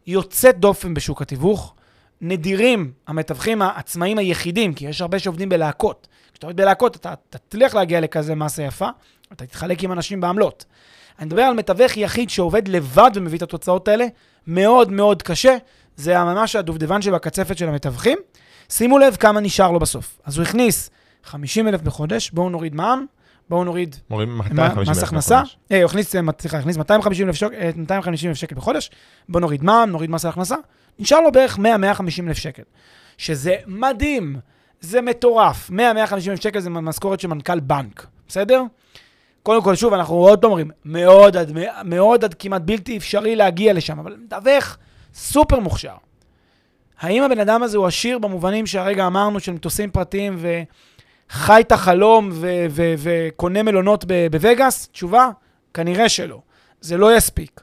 יוצאת 0.07 0.59
דופן 0.59 0.95
בשוק 0.95 1.23
התיווך. 1.23 1.75
נדירים 2.21 2.93
המתווכים 3.07 3.63
העצמאים 3.63 4.19
היחידים, 4.19 4.75
כי 4.75 4.87
יש 4.87 5.01
הרבה 5.01 5.19
שעובדים 5.19 5.49
בלהקות. 5.49 6.09
כשאתה 6.33 6.47
עובד 6.47 6.57
בלהקות, 6.57 6.97
אתה 6.97 7.15
תצליח 7.31 7.75
להגיע 7.75 8.01
לכזה 8.01 8.35
מסה 8.35 8.63
יפה, 8.63 8.89
אתה 9.33 9.47
תתחלק 9.47 9.85
עם 9.85 9.93
אנשים 9.93 10.21
בעמלות. 10.21 10.65
אני 11.19 11.27
מדבר 11.27 11.43
על 11.43 11.55
מתווך 11.55 11.97
יחיד 11.97 12.31
שעובד 12.31 12.69
לבד 12.69 13.11
ומביא 13.15 13.39
את 13.39 13.43
התוצאות 13.43 13.89
האלה, 13.89 14.07
מאוד 14.47 14.93
מאוד 14.93 15.23
קשה. 15.23 15.57
זה 15.97 16.19
ממש 16.19 16.57
הדובדבן 16.57 17.03
שבקצפת 17.03 17.59
של 17.59 17.69
המתווכים. 17.69 18.19
שימו 18.69 18.99
לב 18.99 19.17
כמה 19.17 19.41
נשאר 19.41 19.71
לו 19.71 19.79
בסוף. 19.79 20.21
אז 20.25 20.39
הוא 20.39 20.43
הכניס 20.43 20.91
50 21.25 21.69
אלף 21.69 21.81
בחודש, 21.83 22.31
בואו 22.31 22.51
נוריד 22.51 22.75
מע"מ, 22.75 23.07
בואו 23.51 23.65
נוריד 23.65 23.97
מורים 24.11 24.29
מה- 24.29 24.45
250 24.45 24.91
מס 24.93 25.03
הכנסה. 25.03 25.43
אה, 25.73 25.77
הוא 25.83 25.85
הכניס, 25.85 26.17
אה, 26.17 26.21
סליחה, 26.41 26.59
הכניס 26.59 26.77
250 26.77 27.27
אלף 27.27 27.35
שק- 27.37 27.53
אה, 27.55 27.71
250 27.77 28.29
אלף 28.31 28.37
שקל 28.39 28.55
בחודש, 28.55 28.91
בואו 29.29 29.41
נוריד 29.41 29.65
מע"מ, 29.65 29.91
נוריד 29.91 30.11
מס 30.11 30.25
הכנסה, 30.25 30.57
נשאר 30.99 31.21
לו 31.21 31.33
בערך 31.33 31.59
100-150 31.59 32.29
אלף 32.29 32.37
שקל. 32.37 32.63
שזה 33.19 33.55
מדהים, 33.67 34.37
זה 34.81 35.01
מטורף. 35.01 35.71
100-150 35.71 35.75
אלף 36.31 36.41
שקל 36.43 36.61
זה 36.61 36.71
משכורת 36.71 37.21
של 37.21 37.29
מנכ"ל 37.29 37.61
בנק, 37.61 38.07
בסדר? 38.29 38.63
קודם 39.43 39.63
כל, 39.63 39.75
שוב, 39.75 39.93
אנחנו 39.95 40.15
עוד 40.15 40.41
פעם 40.41 40.51
אומרים, 40.51 40.71
מאוד 40.85 41.37
עד, 41.37 41.53
מאוד 41.85 42.25
עד 42.25 42.35
כמעט 42.35 42.63
בלתי 42.63 42.97
אפשרי 42.97 43.37
להגיע 43.37 43.73
לשם, 43.73 43.99
אבל 43.99 44.17
מתווך 44.25 44.77
סופר 45.15 45.61
מוכשר. 45.61 45.95
האם 47.01 47.23
הבן 47.23 47.39
אדם 47.39 47.63
הזה 47.63 47.79
הוא 47.79 47.87
עשיר 47.87 48.19
במובנים 48.19 48.67
שהרגע 48.67 49.07
אמרנו 49.07 49.41
של 49.41 49.53
מטוסים 49.53 49.91
פרטיים 49.91 50.39
וחי 51.35 51.61
את 51.61 51.73
החלום 51.73 52.31
וקונה 52.99 53.63
מלונות 53.63 54.05
בווגאס? 54.31 54.89
תשובה, 54.93 55.29
כנראה 55.75 56.09
שלא. 56.09 56.39
זה 56.81 56.97
לא 56.97 57.17
יספיק. 57.17 57.61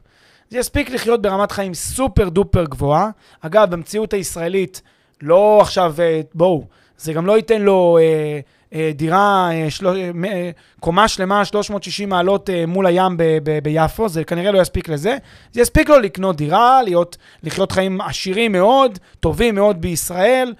זה 0.49 0.57
יספיק 0.59 0.89
לחיות 0.89 1.21
ברמת 1.21 1.51
חיים 1.51 1.73
סופר 1.73 2.29
דופר 2.29 2.65
גבוהה. 2.65 3.09
אגב, 3.41 3.69
במציאות 3.71 4.13
הישראלית, 4.13 4.81
לא 5.21 5.59
עכשיו, 5.61 5.95
אה, 5.99 6.21
בואו, 6.33 6.65
זה 6.97 7.13
גם 7.13 7.25
לא 7.25 7.37
ייתן 7.37 7.61
לו 7.61 7.97
אה, 8.01 8.39
אה, 8.73 8.91
דירה, 8.95 9.49
אה, 9.53 9.69
של... 9.69 9.87
אה, 9.87 10.11
אה, 10.25 10.49
קומה 10.79 11.07
שלמה, 11.07 11.45
360 11.45 12.09
מעלות 12.09 12.49
אה, 12.49 12.65
מול 12.65 12.85
הים 12.85 13.17
ב- 13.17 13.37
ב- 13.43 13.59
ביפו, 13.63 14.09
זה 14.09 14.23
כנראה 14.23 14.51
לא 14.51 14.61
יספיק 14.61 14.89
לזה. 14.89 15.17
זה 15.51 15.61
יספיק 15.61 15.89
לו 15.89 15.99
לקנות 15.99 16.35
דירה, 16.35 16.83
להיות, 16.83 17.17
לחיות 17.43 17.71
חיים 17.71 18.01
עשירים 18.01 18.51
מאוד, 18.51 18.99
טובים 19.19 19.55
מאוד 19.55 19.81
בישראל. 19.81 20.53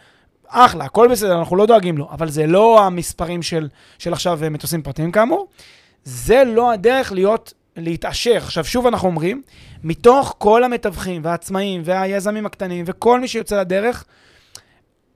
אחלה, 0.51 0.85
הכל 0.85 1.07
בסדר, 1.11 1.39
אנחנו 1.39 1.55
לא 1.55 1.65
דואגים 1.65 1.97
לו, 1.97 2.09
אבל 2.11 2.29
זה 2.29 2.47
לא 2.47 2.83
המספרים 2.83 3.41
של, 3.41 3.69
של 3.99 4.13
עכשיו 4.13 4.43
אה, 4.43 4.49
מטוסים 4.49 4.81
פרטיים 4.81 5.11
כאמור. 5.11 5.47
זה 6.03 6.43
לא 6.43 6.71
הדרך 6.71 7.11
להיות, 7.11 7.53
להתעשר. 7.75 8.37
עכשיו, 8.37 8.65
שוב 8.65 8.87
אנחנו 8.87 9.07
אומרים, 9.07 9.41
מתוך 9.83 10.35
כל 10.37 10.63
המתווכים 10.63 11.21
והעצמאים 11.25 11.81
והיזמים 11.85 12.45
הקטנים 12.45 12.85
וכל 12.87 13.19
מי 13.19 13.27
שיוצא 13.27 13.59
לדרך, 13.59 14.05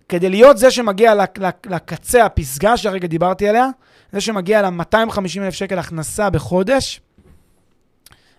כדי 0.10 0.30
להיות 0.30 0.58
זה 0.58 0.72
שמגיע 0.72 1.15
לק- 1.15 1.38
לק- 1.38 1.68
לקצה, 1.68 2.25
הפסגה 2.25 2.77
שהרגע 2.77 3.08
דיברתי 3.08 3.50
עליה, 3.50 3.70
זה 4.12 4.22
שמגיע 4.22 4.62
ל-250 4.62 5.42
אלף 5.42 5.54
שקל 5.54 5.80
הכנסה 5.80 6.30
בחודש, 6.30 7.01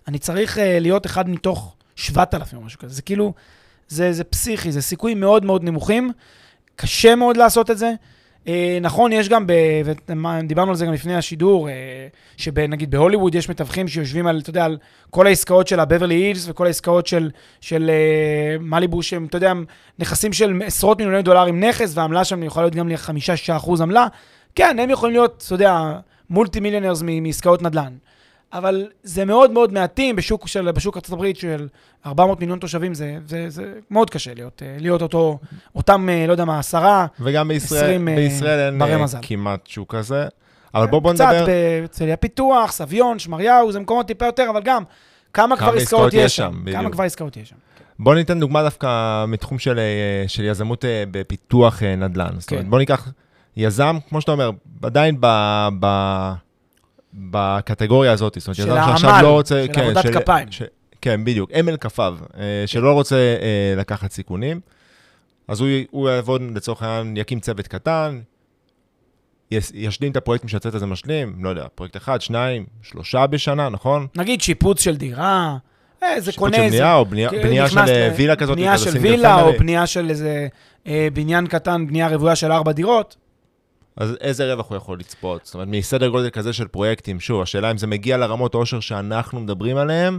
אני 0.08 0.18
צריך 0.18 0.56
uh, 0.56 0.60
להיות 0.60 1.06
אחד 1.06 1.28
מתוך 1.30 1.74
7,000 1.96 2.58
או 2.58 2.62
משהו 2.62 2.78
כזה. 2.78 2.94
זה 2.94 3.02
כאילו, 3.02 3.34
זה, 3.88 4.12
זה 4.12 4.24
פסיכי, 4.24 4.72
זה 4.72 4.82
סיכויים 4.82 5.20
מאוד 5.20 5.44
מאוד 5.44 5.64
נמוכים. 5.64 6.12
קשה 6.76 7.14
מאוד 7.14 7.36
לעשות 7.36 7.70
את 7.70 7.78
זה. 7.78 7.92
אה, 8.48 8.78
נכון, 8.80 9.12
יש 9.12 9.28
גם, 9.28 9.46
ב, 9.46 9.52
ודיברנו 10.06 10.70
על 10.70 10.76
זה 10.76 10.86
גם 10.86 10.92
לפני 10.92 11.16
השידור, 11.16 11.68
אה, 11.68 11.74
שנגיד 12.36 12.90
בהוליווד 12.90 13.34
יש 13.34 13.48
מתווכים 13.48 13.88
שיושבים 13.88 14.26
על, 14.26 14.40
אתה 14.40 14.50
יודע, 14.50 14.64
על 14.64 14.78
כל 15.10 15.26
העסקאות 15.26 15.68
של 15.68 15.80
הבברלי 15.80 16.14
הילס 16.14 16.48
וכל 16.48 16.66
העסקאות 16.66 17.06
של, 17.06 17.30
של 17.60 17.90
אה, 17.90 18.56
מליבו, 18.60 19.02
שהם, 19.02 19.26
אתה 19.26 19.36
יודע, 19.36 19.52
נכסים 19.98 20.32
של 20.32 20.62
עשרות 20.64 20.98
מיליוני 20.98 21.22
דולרים 21.22 21.64
נכס, 21.64 21.92
והעמלה 21.96 22.24
שם 22.24 22.42
יכולה 22.42 22.64
להיות 22.64 22.74
גם 22.74 22.88
ל-5-6% 22.88 23.82
עמלה. 23.82 24.06
כן, 24.54 24.78
הם 24.78 24.90
יכולים 24.90 25.14
להיות, 25.14 25.44
אתה 25.46 25.54
יודע, 25.54 25.98
מולטי 26.30 26.60
מיליונרס 26.60 27.02
מעסקאות 27.02 27.62
נדל"ן. 27.62 27.92
אבל 28.52 28.86
זה 29.02 29.24
מאוד 29.24 29.50
מאוד 29.50 29.72
מעטים 29.72 30.16
בשוק, 30.16 30.48
של, 30.48 30.70
בשוק 30.70 30.96
ארצות 30.96 31.12
הברית 31.12 31.36
של 31.36 31.68
400 32.06 32.40
מיליון 32.40 32.58
תושבים, 32.58 32.94
זה, 32.94 33.18
זה, 33.26 33.50
זה 33.50 33.72
מאוד 33.90 34.10
קשה 34.10 34.34
להיות, 34.34 34.62
אה, 34.66 34.76
להיות 34.80 35.02
אותו, 35.02 35.38
אותם, 35.74 36.08
אה, 36.08 36.26
לא 36.26 36.32
יודע 36.32 36.44
מה, 36.44 36.58
עשרה, 36.58 37.06
וגם 37.20 37.48
בישראל, 37.48 37.80
עשרים, 37.80 38.08
אה, 38.08 38.16
בישראל 38.16 38.74
אין. 38.74 38.82
כמעט 39.22 39.66
שוק 39.66 39.94
כזה. 39.94 40.26
אבל 40.74 40.86
בוא, 40.86 40.98
בוא 40.98 41.12
נדבר... 41.12 41.32
קצת 41.32 41.46
בהרצליה 41.46 42.14
הפיתוח, 42.14 42.72
סביון, 42.72 43.18
שמריהו, 43.18 43.72
זה 43.72 43.80
מקומות 43.80 44.06
טיפה 44.06 44.26
יותר, 44.26 44.46
אבל 44.50 44.62
גם, 44.64 44.82
כמה 45.32 45.56
כבר 45.56 45.74
עסקאות 45.74 46.14
יש 46.14 46.36
שם? 46.36 46.60
בדיוק. 46.62 46.80
כמה 46.80 46.90
כבר 46.90 47.04
עסקאות 47.04 47.36
יש 47.36 47.48
שם? 47.48 47.56
בוא 47.98 48.14
ניתן 48.14 48.40
דוגמה 48.40 48.62
דווקא 48.62 49.24
מתחום 49.28 49.58
של, 49.58 49.80
של 50.26 50.44
יזמות 50.44 50.84
בפיתוח 51.10 51.82
נדל"ן. 51.82 52.30
זאת 52.38 52.50
אומרת, 52.50 52.64
כן. 52.64 52.70
בוא 52.70 52.78
ניקח 52.78 53.08
יזם, 53.56 53.98
כמו 54.08 54.20
שאתה 54.20 54.32
אומר, 54.32 54.50
עדיין 54.82 55.16
ב... 55.20 55.26
ב 55.80 55.86
בקטגוריה 57.16 58.12
הזאת, 58.12 58.36
זאת 58.38 58.46
אומרת, 58.46 58.56
של 58.56 58.62
יזם 58.62 58.88
שעכשיו 58.88 59.10
העמל, 59.10 59.22
לא 59.22 59.32
רוצה... 59.32 59.64
של 59.74 59.80
עבודת 59.80 60.06
כפיים. 60.16 60.52
ש, 60.52 60.62
כן, 61.00 61.24
בדיוק, 61.24 61.50
אמל 61.60 61.76
כפיו, 61.76 62.18
אה, 62.38 62.62
שלא 62.66 62.92
רוצה 62.92 63.16
אה, 63.16 63.74
לקחת 63.76 64.12
סיכונים, 64.12 64.60
אז 65.48 65.60
הוא, 65.60 65.68
הוא 65.90 66.08
יעבוד, 66.08 66.42
לצורך 66.54 66.82
העניין, 66.82 67.16
יקים 67.16 67.40
צוות 67.40 67.68
קטן, 67.68 68.20
יש, 69.50 69.70
ישלים 69.74 70.12
את 70.12 70.16
הפרויקטים 70.16 70.48
שהצוות 70.48 70.74
הזה 70.74 70.86
משלים, 70.86 71.34
לא 71.40 71.48
יודע, 71.48 71.66
פרויקט 71.74 71.96
אחד, 71.96 72.20
שניים, 72.20 72.66
שלושה 72.82 73.26
בשנה, 73.26 73.68
נכון? 73.68 74.06
נגיד 74.16 74.40
שיפוץ 74.40 74.80
של 74.80 74.96
דירה, 74.96 75.56
אה, 76.02 76.20
זה 76.20 76.32
שיפוץ 76.32 76.38
קונה 76.38 76.56
של 76.56 76.62
איזה... 76.62 76.76
בנייה, 76.76 76.94
או 76.94 77.06
בנייה, 77.06 77.30
כן, 77.30 77.42
בנייה 77.42 77.68
של 77.68 77.80
וילה 78.16 78.36
כזאת, 78.36 78.56
בנייה 78.56 78.78
של 78.78 78.98
וילה, 78.98 79.42
או. 79.42 79.52
בנייה 79.58 79.86
של 79.86 80.10
איזה 80.10 80.48
בניין 81.12 81.46
קטן, 81.46 81.86
בנייה 81.86 82.08
רוויה 82.08 82.36
של 82.36 82.52
ארבע 82.52 82.72
דירות. 82.72 83.16
אז 83.96 84.16
איזה 84.20 84.52
רווח 84.52 84.68
הוא 84.70 84.76
יכול 84.76 84.98
לצפות? 84.98 85.44
זאת 85.44 85.54
אומרת, 85.54 85.68
מסדר 85.68 86.08
גודל 86.08 86.30
כזה 86.30 86.52
של 86.52 86.68
פרויקטים, 86.68 87.20
שוב, 87.20 87.42
השאלה 87.42 87.70
אם 87.70 87.78
זה 87.78 87.86
מגיע 87.86 88.16
לרמות 88.16 88.54
עושר 88.54 88.80
שאנחנו 88.80 89.40
מדברים 89.40 89.76
עליהן, 89.76 90.18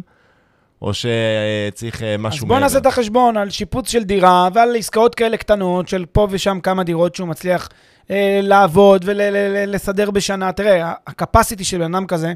או 0.82 0.92
שצריך 0.94 2.04
אה, 2.04 2.14
אז 2.14 2.20
משהו 2.20 2.48
בואו 2.48 2.60
נעשה 2.60 2.78
את 2.78 2.86
החשבון 2.86 3.38
על 3.38 3.50
שיפוץ 3.50 3.90
של 3.90 4.04
דירה 4.04 4.50
ועל 4.54 4.76
עסקאות 4.76 5.16
כאלה 5.16 5.38
קטנות 5.38 5.88
של 5.88 6.06
פה 6.12 6.28
ושם 6.30 6.60
כמה 6.64 6.84
דירות 6.84 7.16
שהוא 7.16 7.28
מצליח 7.28 7.70
אה, 8.12 8.40
לעבוד 8.44 9.04
ולסדר 9.06 10.12
בשנה. 10.12 10.52
תראה, 10.52 10.88
ה-capacity 11.08 11.64
של 11.64 11.78
בן 11.78 11.96
אדם 11.96 12.08
כזה, 12.08 12.34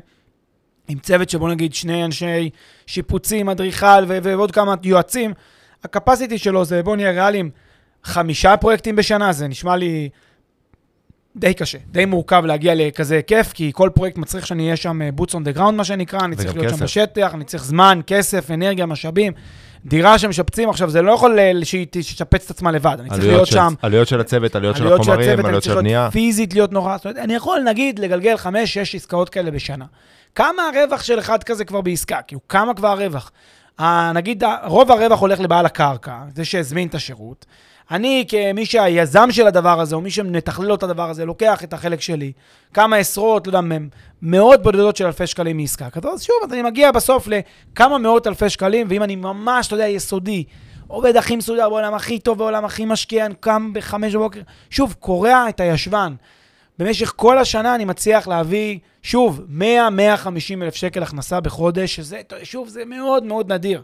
עם 0.88 1.00
צוות 1.00 1.30
שבוא 1.30 1.50
נגיד 1.50 1.74
שני 1.74 2.06
אנשי 2.06 2.50
שיפוצים, 2.88 3.50
אדריכל 3.50 4.06
ו- 4.08 4.18
ועוד 4.24 4.52
כמה 4.52 4.76
יועצים, 4.84 5.34
ה-capacity 5.84 6.38
שלו 6.38 6.66
זה, 6.66 6.84
בואו 6.84 6.96
נהיה 6.96 7.12
ריאליים, 7.12 7.50
חמישה 8.04 8.58
פרויקטים 8.58 8.96
בשנה, 8.96 9.32
זה 9.32 9.48
נשמע 9.48 9.76
לי 9.76 10.10
די 11.36 11.54
קשה, 11.54 11.78
די 11.92 12.06
מורכב 12.06 12.44
להגיע 12.46 12.74
לכזה 12.76 13.16
היקף, 13.16 13.52
כי 13.54 13.72
כל 13.74 13.90
פרויקט 13.94 14.18
מצריך 14.18 14.48
שאני 14.48 14.64
אהיה 14.64 14.76
שם 14.76 15.02
אה, 15.02 15.10
boots 15.18 15.32
on 15.32 15.54
the 15.54 15.58
ground, 15.58 15.72
מה 15.72 15.84
שנקרא, 15.84 16.20
אני 16.20 16.36
צריך 16.36 16.56
להיות 16.56 16.70
שם 16.70 16.76
כסף. 16.76 16.84
בשטח, 16.84 17.32
אני 17.34 17.44
צריך 17.44 17.64
זמן, 17.64 18.00
כסף, 18.08 18.52
אנרגיה, 18.52 18.86
משאבים. 18.86 19.34
דירה 19.86 20.20
שמשפצים 20.20 20.70
עכשיו, 20.70 20.90
זה 20.90 21.02
לא 21.02 21.12
יכול 21.12 21.40
אה, 21.40 21.52
שהיא 21.64 21.88
תשפץ 21.92 22.46
את 22.46 22.52
עצמה 22.52 22.72
לבד, 22.72 22.98
אני 23.00 23.10
צריך 23.10 23.24
להיות 23.24 23.48
של, 23.48 23.54
שם. 23.54 23.74
עלויות 23.82 24.08
של 24.08 24.20
הצוות, 24.20 24.56
עלויות 24.56 24.76
של 24.76 24.84
עלויות 24.84 25.04
של 25.04 25.12
החומרים, 25.12 25.30
הצוות, 25.30 25.40
אני 25.40 25.48
עלויות 25.48 25.64
של 25.64 25.70
צריך 25.70 25.78
הבנייה. 25.78 26.00
להיות 26.00 26.14
פיזית 26.14 26.54
להיות 26.54 26.72
נורא. 26.72 26.98
זאת 26.98 27.06
אומרת, 27.06 27.18
אני 27.18 27.34
יכול, 27.34 27.62
נגיד, 27.66 28.00
לגלגל 28.00 28.38
חמש, 28.38 28.74
שש 28.74 28.96
עסקאות 28.96 29.30
כאלה 29.30 29.52
בשנה. 29.52 29.86
כמה 30.36 30.64
הרווח 30.74 31.04
של 31.04 31.20
אחד 31.20 31.44
כזה 31.44 31.66
כבר 31.66 31.82
בעסקה? 31.82 32.22
כאילו, 32.28 32.42
כמה 32.50 32.74
כבר 32.74 32.88
הרווח? 32.88 33.32
נגיד, 34.14 34.44
רוב 34.64 34.92
הרווח 34.92 35.20
הולך 35.20 35.40
לבעל 35.40 35.66
הקרקע, 35.66 36.18
זה 36.36 36.46
שהזמין 36.46 36.88
את 36.88 36.96
השירות. 36.96 37.46
אני, 37.92 38.26
כמי 38.28 38.66
שהיזם 38.66 39.32
של 39.32 39.48
הדבר 39.48 39.80
הזה, 39.80 39.96
או 39.96 40.02
מי 40.02 40.12
שמתכלל 40.12 40.74
את 40.74 40.84
הדבר 40.84 41.10
הזה, 41.10 41.26
לוקח 41.26 41.64
את 41.64 41.74
החלק 41.74 42.02
שלי, 42.02 42.32
כמה 42.74 42.96
עשרות, 42.96 43.48
לא 43.48 43.58
יודע, 43.58 43.78
מאות 44.22 44.64
בודדות 44.64 44.96
של 44.96 45.06
אלפי 45.06 45.28
שקלים 45.28 45.58
מעסקה 45.58 45.90
כזאת, 45.90 46.14
אז 46.14 46.24
שוב, 46.24 46.36
אז 46.44 46.54
אני 46.54 46.62
מגיע 46.62 46.92
בסוף 46.92 47.28
לכמה 47.28 47.98
מאות 47.98 48.28
אלפי 48.28 48.50
שקלים, 48.50 48.88
ואם 48.90 49.04
אני 49.04 49.16
ממש, 49.16 49.68
אתה 49.68 49.76
יודע, 49.76 49.88
יסודי, 49.88 50.44
עובד 50.88 51.18
הכי 51.18 51.36
מסודר 51.36 51.70
בעולם, 51.70 51.94
הכי 51.94 52.20
טוב 52.20 52.38
בעולם, 52.38 52.66
הכי 52.66 52.86
משקיע, 52.86 53.26
אני 53.26 53.36
קם 53.40 53.72
בחמש 53.74 54.16
בבוקר, 54.16 54.42
שוב, 54.70 54.96
קורע 55.00 55.46
את 55.50 55.60
הישבן. 55.60 56.14
במשך 56.80 57.14
כל 57.16 57.38
השנה 57.38 57.76
אני 57.76 57.86
מצליח 57.86 58.28
להביא, 58.28 58.80
שוב, 59.02 59.42
100-150 59.60 59.64
אלף 60.62 60.76
שקל 60.76 61.04
הכנסה 61.04 61.40
בחודש, 61.40 61.96
שזה, 61.96 62.22
שוב, 62.44 62.68
זה 62.68 62.86
מאוד 62.86 63.24
מאוד 63.24 63.52
נדיר 63.52 63.82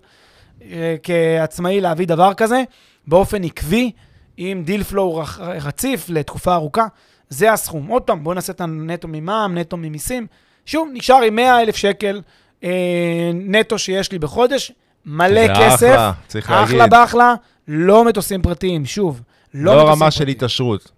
אה, 0.61 0.95
כעצמאי 1.03 1.81
להביא 1.81 2.07
דבר 2.07 2.33
כזה, 2.33 2.63
באופן 3.07 3.43
עקבי, 3.43 3.91
עם 4.37 4.63
deal 4.63 4.83
flow 4.83 5.21
רציף 5.39 6.09
לתקופה 6.09 6.53
ארוכה, 6.53 6.87
זה 7.29 7.53
הסכום. 7.53 7.87
עוד 7.87 8.01
פעם, 8.01 8.23
בואו 8.23 8.35
נעשה 8.35 8.53
את 8.53 8.61
הנטו 8.61 9.07
ממע"מ, 9.07 9.57
נטו 9.57 9.77
ממיסים. 9.77 10.27
שוב, 10.65 10.89
נשאר 10.93 11.21
עם 11.21 11.35
100 11.35 11.61
אלף 11.61 11.75
שקל 11.75 12.21
אה, 12.63 13.31
נטו 13.33 13.79
שיש 13.79 14.11
לי 14.11 14.19
בחודש, 14.19 14.71
מלא 15.05 15.47
זה 15.47 15.53
כסף, 15.57 15.93
אחלה, 15.93 16.11
צריך 16.27 16.49
להגיד. 16.49 16.65
אחלה 16.65 16.87
באחלה, 16.87 17.33
לא 17.67 18.05
מטוסים 18.05 18.41
פרטיים, 18.41 18.85
שוב. 18.85 19.21
לא, 19.53 19.75
לא 19.75 19.89
רמה 19.89 20.11
של 20.11 20.17
פרטיים. 20.19 20.37
התעשרות. 20.37 20.91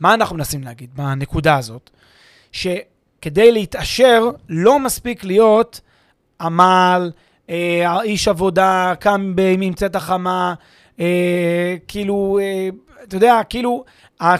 מה 0.00 0.14
אנחנו 0.14 0.36
מנסים 0.36 0.64
להגיד 0.64 0.90
בנקודה 0.94 1.56
הזאת? 1.56 1.90
שכדי 2.52 3.52
להתעשר, 3.52 4.30
לא 4.48 4.78
מספיק 4.78 5.24
להיות 5.24 5.80
עמל, 6.40 7.10
אה, 7.50 8.02
איש 8.02 8.28
עבודה, 8.28 8.94
קם 9.00 9.34
עם 9.62 9.72
צאת 9.72 9.96
החמה, 9.96 10.54
אה, 11.00 11.74
כאילו, 11.88 12.38
אה, 12.42 12.68
אתה 13.02 13.16
יודע, 13.16 13.40
כאילו, 13.48 13.84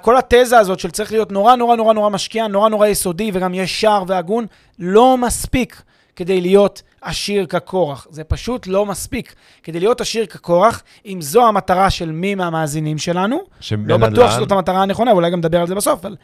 כל 0.02 0.16
התזה 0.16 0.58
הזאת 0.58 0.80
של 0.80 0.90
צריך 0.90 1.12
להיות 1.12 1.32
נורא 1.32 1.56
נורא 1.56 1.76
נורא 1.76 1.94
נורא 1.94 2.10
משקיע, 2.10 2.46
נורא 2.46 2.68
נורא 2.68 2.86
יסודי 2.86 3.30
וגם 3.34 3.54
ישר 3.54 4.02
והגון, 4.06 4.46
לא 4.78 5.18
מספיק 5.18 5.82
כדי 6.16 6.40
להיות 6.40 6.82
עשיר 7.00 7.46
כקורח. 7.46 8.06
זה 8.10 8.24
פשוט 8.24 8.66
לא 8.66 8.86
מספיק. 8.86 9.34
כדי 9.62 9.80
להיות 9.80 10.00
עשיר 10.00 10.26
כקורח, 10.26 10.82
אם 11.06 11.20
זו 11.20 11.46
המטרה 11.48 11.90
של 11.90 12.12
מי 12.12 12.34
מהמאזינים 12.34 12.98
שלנו, 12.98 13.38
לא 13.86 13.96
בטוח 13.96 14.30
שזאת 14.30 14.52
המטרה 14.52 14.82
הנכונה, 14.82 15.12
ואולי 15.12 15.30
גם 15.30 15.38
נדבר 15.38 15.60
על 15.60 15.66
זה 15.66 15.74
בסוף, 15.74 16.00
אבל 16.00 16.16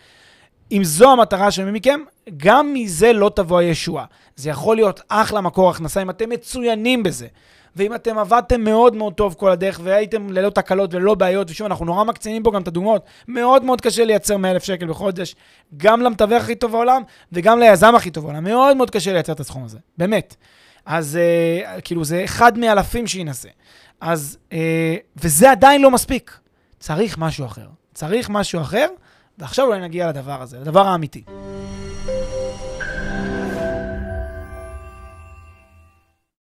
אם 0.73 0.85
זו 0.85 1.13
המטרה 1.13 1.51
של 1.51 1.65
מי 1.65 1.71
מכם, 1.71 2.01
גם 2.37 2.73
מזה 2.75 3.13
לא 3.13 3.31
תבוא 3.35 3.59
הישועה. 3.59 4.05
זה 4.37 4.51
יכול 4.51 4.77
להיות 4.77 5.01
אחלה 5.09 5.41
מקור 5.41 5.71
הכנסה 5.71 6.03
אם 6.03 6.11
אתם 6.11 6.31
מצוינים 6.31 7.03
בזה. 7.03 7.27
ואם 7.77 7.95
אתם 7.95 8.19
עבדתם 8.19 8.61
מאוד 8.61 8.97
מאוד 8.97 9.15
טוב 9.15 9.35
כל 9.35 9.51
הדרך 9.51 9.81
והייתם 9.83 10.33
ללא 10.33 10.51
תקלות 10.51 10.95
וללא 10.95 11.15
בעיות, 11.15 11.51
ושוב, 11.51 11.67
אנחנו 11.67 11.85
נורא 11.85 12.05
מקצינים 12.05 12.43
פה 12.43 12.51
גם 12.51 12.63
את 12.63 12.69
הדוגמאות, 12.69 13.05
מאוד 13.29 13.65
מאוד 13.65 13.81
קשה 13.81 14.05
לייצר 14.05 14.37
100 14.37 14.51
אלף 14.51 14.65
שקל 14.65 14.87
בחודש, 14.87 15.35
גם 15.77 16.01
למתווך 16.01 16.43
הכי 16.43 16.55
טוב 16.55 16.73
בעולם 16.73 17.03
וגם 17.33 17.59
ליזם 17.59 17.95
הכי 17.95 18.11
טוב 18.11 18.25
בעולם. 18.25 18.45
מאוד 18.45 18.77
מאוד 18.77 18.91
קשה 18.91 19.13
לייצר 19.13 19.33
את 19.33 19.41
הסכום 19.41 19.65
הזה, 19.65 19.79
באמת. 19.99 20.37
אז 20.87 21.19
אה, 21.21 21.81
כאילו, 21.81 22.05
זה 22.05 22.25
אחד 22.25 22.59
מאלפים 22.59 23.07
שינסה. 23.07 23.49
אז, 24.01 24.39
אה, 24.53 24.97
וזה 25.17 25.51
עדיין 25.51 25.83
לא 25.83 25.91
מספיק. 25.91 26.39
צריך 26.79 27.19
משהו 27.19 27.47
אחר. 27.47 27.67
צריך 27.95 28.31
משהו 28.31 28.61
אחר, 28.61 28.87
ועכשיו 29.39 29.67
אולי 29.67 29.81
נגיע 29.81 30.09
לדבר 30.09 30.43
הזה, 30.43 30.59
לדבר 30.61 30.87
האמיתי. 30.87 31.23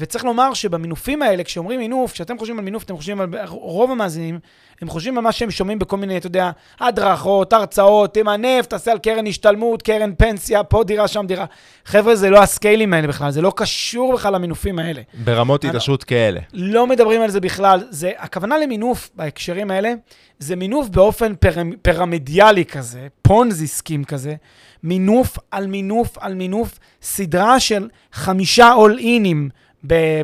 וצריך 0.00 0.24
לומר 0.24 0.54
שבמינופים 0.54 1.22
האלה, 1.22 1.44
כשאומרים 1.44 1.80
מינוף, 1.80 2.12
כשאתם 2.12 2.38
חושבים 2.38 2.58
על 2.58 2.64
מינוף, 2.64 2.84
אתם 2.84 2.96
חושבים 2.96 3.20
על, 3.20 3.28
רוב 3.48 3.90
המאזינים, 3.90 4.38
הם 4.82 4.88
חושבים 4.88 5.18
על 5.18 5.24
מה 5.24 5.32
שהם 5.32 5.50
שומעים 5.50 5.78
בכל 5.78 5.96
מיני, 5.96 6.16
אתה 6.16 6.26
יודע, 6.26 6.50
הדרכות, 6.80 7.52
הרצאות, 7.52 8.14
תמנף, 8.14 8.66
תעשה 8.66 8.92
על 8.92 8.98
קרן 8.98 9.26
השתלמות, 9.26 9.82
קרן 9.82 10.14
פנסיה, 10.18 10.64
פה 10.64 10.84
דירה, 10.84 11.08
שם 11.08 11.26
דירה. 11.26 11.44
חבר'ה, 11.84 12.16
זה 12.16 12.30
לא 12.30 12.42
הסקיילים 12.42 12.92
האלה 12.92 13.08
בכלל, 13.08 13.30
זה 13.30 13.42
לא 13.42 13.52
קשור 13.56 14.12
בכלל 14.14 14.34
למינופים 14.34 14.78
האלה. 14.78 15.02
ברמות 15.14 15.64
התעשרות 15.64 16.04
כאלה. 16.04 16.40
לא 16.52 16.86
מדברים 16.86 17.22
על 17.22 17.30
זה 17.30 17.40
בכלל. 17.40 17.80
זה, 17.90 18.10
הכוונה 18.18 18.58
למינוף 18.58 19.10
בהקשרים 19.14 19.70
האלה, 19.70 19.92
זה 20.38 20.56
מינוף 20.56 20.88
באופן 20.88 21.34
פר, 21.34 21.54
פרמדיאלי 21.82 22.64
כזה, 22.64 23.06
פונזי 23.22 23.66
סקים 23.66 24.04
כזה, 24.04 24.34
מינוף 24.82 25.38
על 25.50 25.66
מינוף 25.66 26.18
על 26.18 26.34
מינוף, 26.34 26.78
סדרה 27.02 27.60
של 27.60 27.88
חמישה 28.12 28.72
אול-אינים 28.72 29.48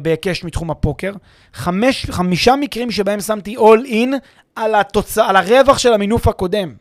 בהיקש 0.02 0.44
מתחום 0.44 0.70
הפוקר. 0.70 1.12
חמש, 1.52 2.06
חמישה 2.10 2.56
מקרים 2.56 2.90
שבהם 2.90 3.20
שמתי 3.20 3.56
אול-אין 3.56 4.14
על, 4.56 4.74
התוצא, 4.74 5.24
על 5.24 5.36
הרווח 5.36 5.78
של 5.78 5.92
המינוף 5.92 6.28
הקודם. 6.28 6.74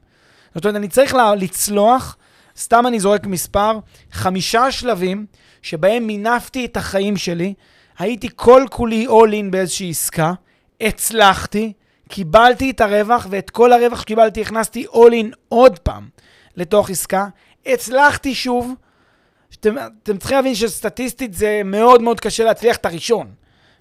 זאת 0.55 0.65
אומרת, 0.65 0.75
אני 0.75 0.88
צריך 0.88 1.15
לצלוח, 1.38 2.17
סתם 2.58 2.88
אני 2.88 3.00
זורק 3.00 3.25
מספר, 3.25 3.79
חמישה 4.12 4.72
שלבים 4.72 5.25
שבהם 5.62 6.08
מינפתי 6.08 6.65
את 6.65 6.77
החיים 6.77 7.17
שלי, 7.17 7.53
הייתי 8.00 8.27
כל 8.36 8.65
כולי 8.72 9.08
אול-אין 9.08 9.51
באיזושהי 9.51 9.89
עסקה, 9.89 10.34
הצלחתי, 10.82 11.74
קיבלתי 12.10 12.72
את 12.72 12.82
הרווח, 12.82 13.27
ואת 13.29 13.50
כל 13.50 13.74
הרווח 13.74 14.01
שקיבלתי 14.01 14.41
הכנסתי 14.41 14.86
אול-אין 14.86 15.32
עוד 15.50 15.79
פעם 15.79 16.10
לתוך 16.55 16.89
עסקה, 16.89 17.27
הצלחתי 17.65 18.36
שוב, 18.36 18.74
שאתם, 19.65 19.75
אתם 20.03 20.17
צריכים 20.17 20.38
להבין 20.38 20.55
שסטטיסטית 20.55 21.34
זה 21.34 21.62
מאוד 21.65 22.01
מאוד 22.01 22.19
קשה 22.19 22.43
להצליח 22.43 22.75
את 22.77 22.86
הראשון. 22.86 23.27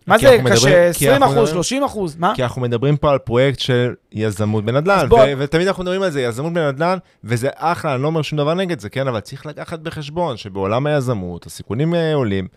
מה 0.07 0.19
זה 0.19 0.25
קשה? 0.27 0.43
מדברים- 0.43 0.55
20 0.89 0.93
כי 0.93 1.11
אנחנו 1.11 1.27
אחוז, 1.27 1.37
מדברים- 1.37 1.55
30 1.55 1.85
אחוז? 1.85 2.17
מה? 2.17 2.33
כי 2.37 2.43
אנחנו 2.43 2.63
מדברים 2.63 2.97
פה 2.97 3.11
על 3.11 3.19
פרויקט 3.19 3.59
של 3.59 3.95
יזמות 4.13 4.65
בנדל"ן, 4.65 5.07
בוא- 5.09 5.19
ו- 5.19 5.33
ותמיד 5.39 5.67
אנחנו 5.67 5.83
מדברים 5.83 6.03
על 6.03 6.11
זה, 6.11 6.23
יזמות 6.23 6.53
בנדל"ן, 6.53 6.99
וזה 7.25 7.49
אחלה, 7.55 7.95
אני 7.95 8.03
לא 8.03 8.07
אומר 8.07 8.23
שום 8.23 8.39
דבר 8.39 8.55
נגד 8.55 8.81
זה, 8.81 8.89
כן, 8.89 9.09
אבל 9.09 9.21
צריך 9.21 9.47
לקחת 9.47 9.79
בחשבון 9.79 10.37
שבעולם 10.37 10.87
היזמות 10.87 11.47
הסיכונים 11.47 11.95
אה, 11.95 12.15
עולים, 12.15 12.49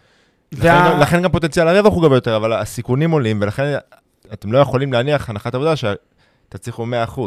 לכן, 0.52 0.68
וה- 0.68 0.92
גם, 0.94 1.00
לכן 1.00 1.22
גם 1.22 1.32
פוטנציאל 1.32 1.68
הרווח 1.68 1.94
הוא 1.94 2.04
גבוה 2.04 2.18
יותר, 2.18 2.36
אבל 2.36 2.54
הסיכונים 2.54 3.12
עולים, 3.12 3.40
ולכן 3.42 3.76
אתם 4.34 4.52
לא 4.52 4.60
יכולים 4.60 4.94
להניח 4.94 5.30
הנחת 5.30 5.56
עבודה 5.56 5.74
שתצליחו 5.76 6.86
100%. 6.86 7.20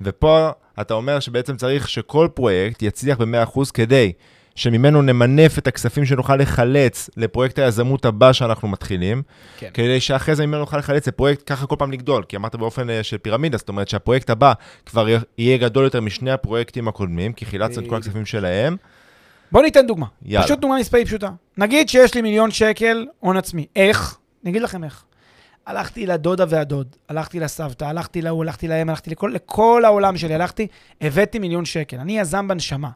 ופה 0.00 0.48
אתה 0.80 0.94
אומר 0.94 1.20
שבעצם 1.20 1.56
צריך 1.56 1.88
שכל 1.88 2.28
פרויקט 2.34 2.82
יצליח 2.82 3.18
ב-100% 3.18 3.60
כדי 3.74 4.12
שממנו 4.58 5.02
נמנף 5.02 5.58
את 5.58 5.66
הכספים 5.66 6.04
שנוכל 6.04 6.36
לחלץ 6.36 7.10
לפרויקט 7.16 7.58
היזמות 7.58 8.04
הבא 8.04 8.32
שאנחנו 8.32 8.68
מתחילים, 8.68 9.22
כן. 9.58 9.70
כדי 9.74 10.00
שאחרי 10.00 10.34
זה 10.34 10.46
ממנו 10.46 10.60
נוכל 10.60 10.78
לחלץ 10.78 11.08
לפרויקט 11.08 11.42
ככה 11.46 11.66
כל 11.66 11.76
פעם 11.78 11.92
לגדול, 11.92 12.24
כי 12.28 12.36
אמרת 12.36 12.56
באופן 12.56 12.90
אה, 12.90 13.02
של 13.02 13.18
פירמידה, 13.18 13.58
זאת 13.58 13.68
אומרת 13.68 13.88
שהפרויקט 13.88 14.30
הבא 14.30 14.52
כבר 14.86 15.08
יהיה 15.38 15.56
גדול 15.56 15.84
יותר 15.84 16.00
משני 16.00 16.30
הפרויקטים 16.30 16.88
הקודמים, 16.88 17.32
כי 17.32 17.46
חילצנו 17.46 17.82
את 17.82 17.88
כל. 17.90 17.96
הכספים 17.96 18.26
שלהם. 18.26 18.76
בואו 19.52 19.64
ניתן 19.64 19.86
דוגמה. 19.86 20.06
יאללה. 20.22 20.44
פשוט 20.44 20.58
דוגמה 20.58 20.78
מספרית 20.78 21.06
פשוטה. 21.06 21.30
נגיד 21.58 21.88
שיש 21.88 22.14
לי 22.14 22.22
מיליון 22.22 22.50
שקל 22.50 23.06
הון 23.20 23.36
עצמי. 23.36 23.66
איך? 23.76 24.18
אני 24.42 24.50
אגיד 24.50 24.62
לכם 24.62 24.84
איך. 24.84 25.04
הלכתי 25.66 26.06
לדודה 26.06 26.44
והדוד, 26.48 26.96
הלכתי 27.08 27.40
לסבתא, 27.40 27.84
הלכתי 27.84 28.22
להוא, 28.22 28.42
הלכתי 28.44 28.68
להם, 28.68 28.88
הלכתי 28.88 29.10
לכל, 29.10 29.32
לכל 29.34 29.82
העולם 29.84 30.16
שלי, 30.16 30.34
הלכתי, 30.34 30.66
הבאתי 31.00 31.38
מיליון 31.38 31.64
שקל. 31.64 31.96
אני 31.98 32.18
יזם 32.18 32.48
בנשמה. 32.48 32.90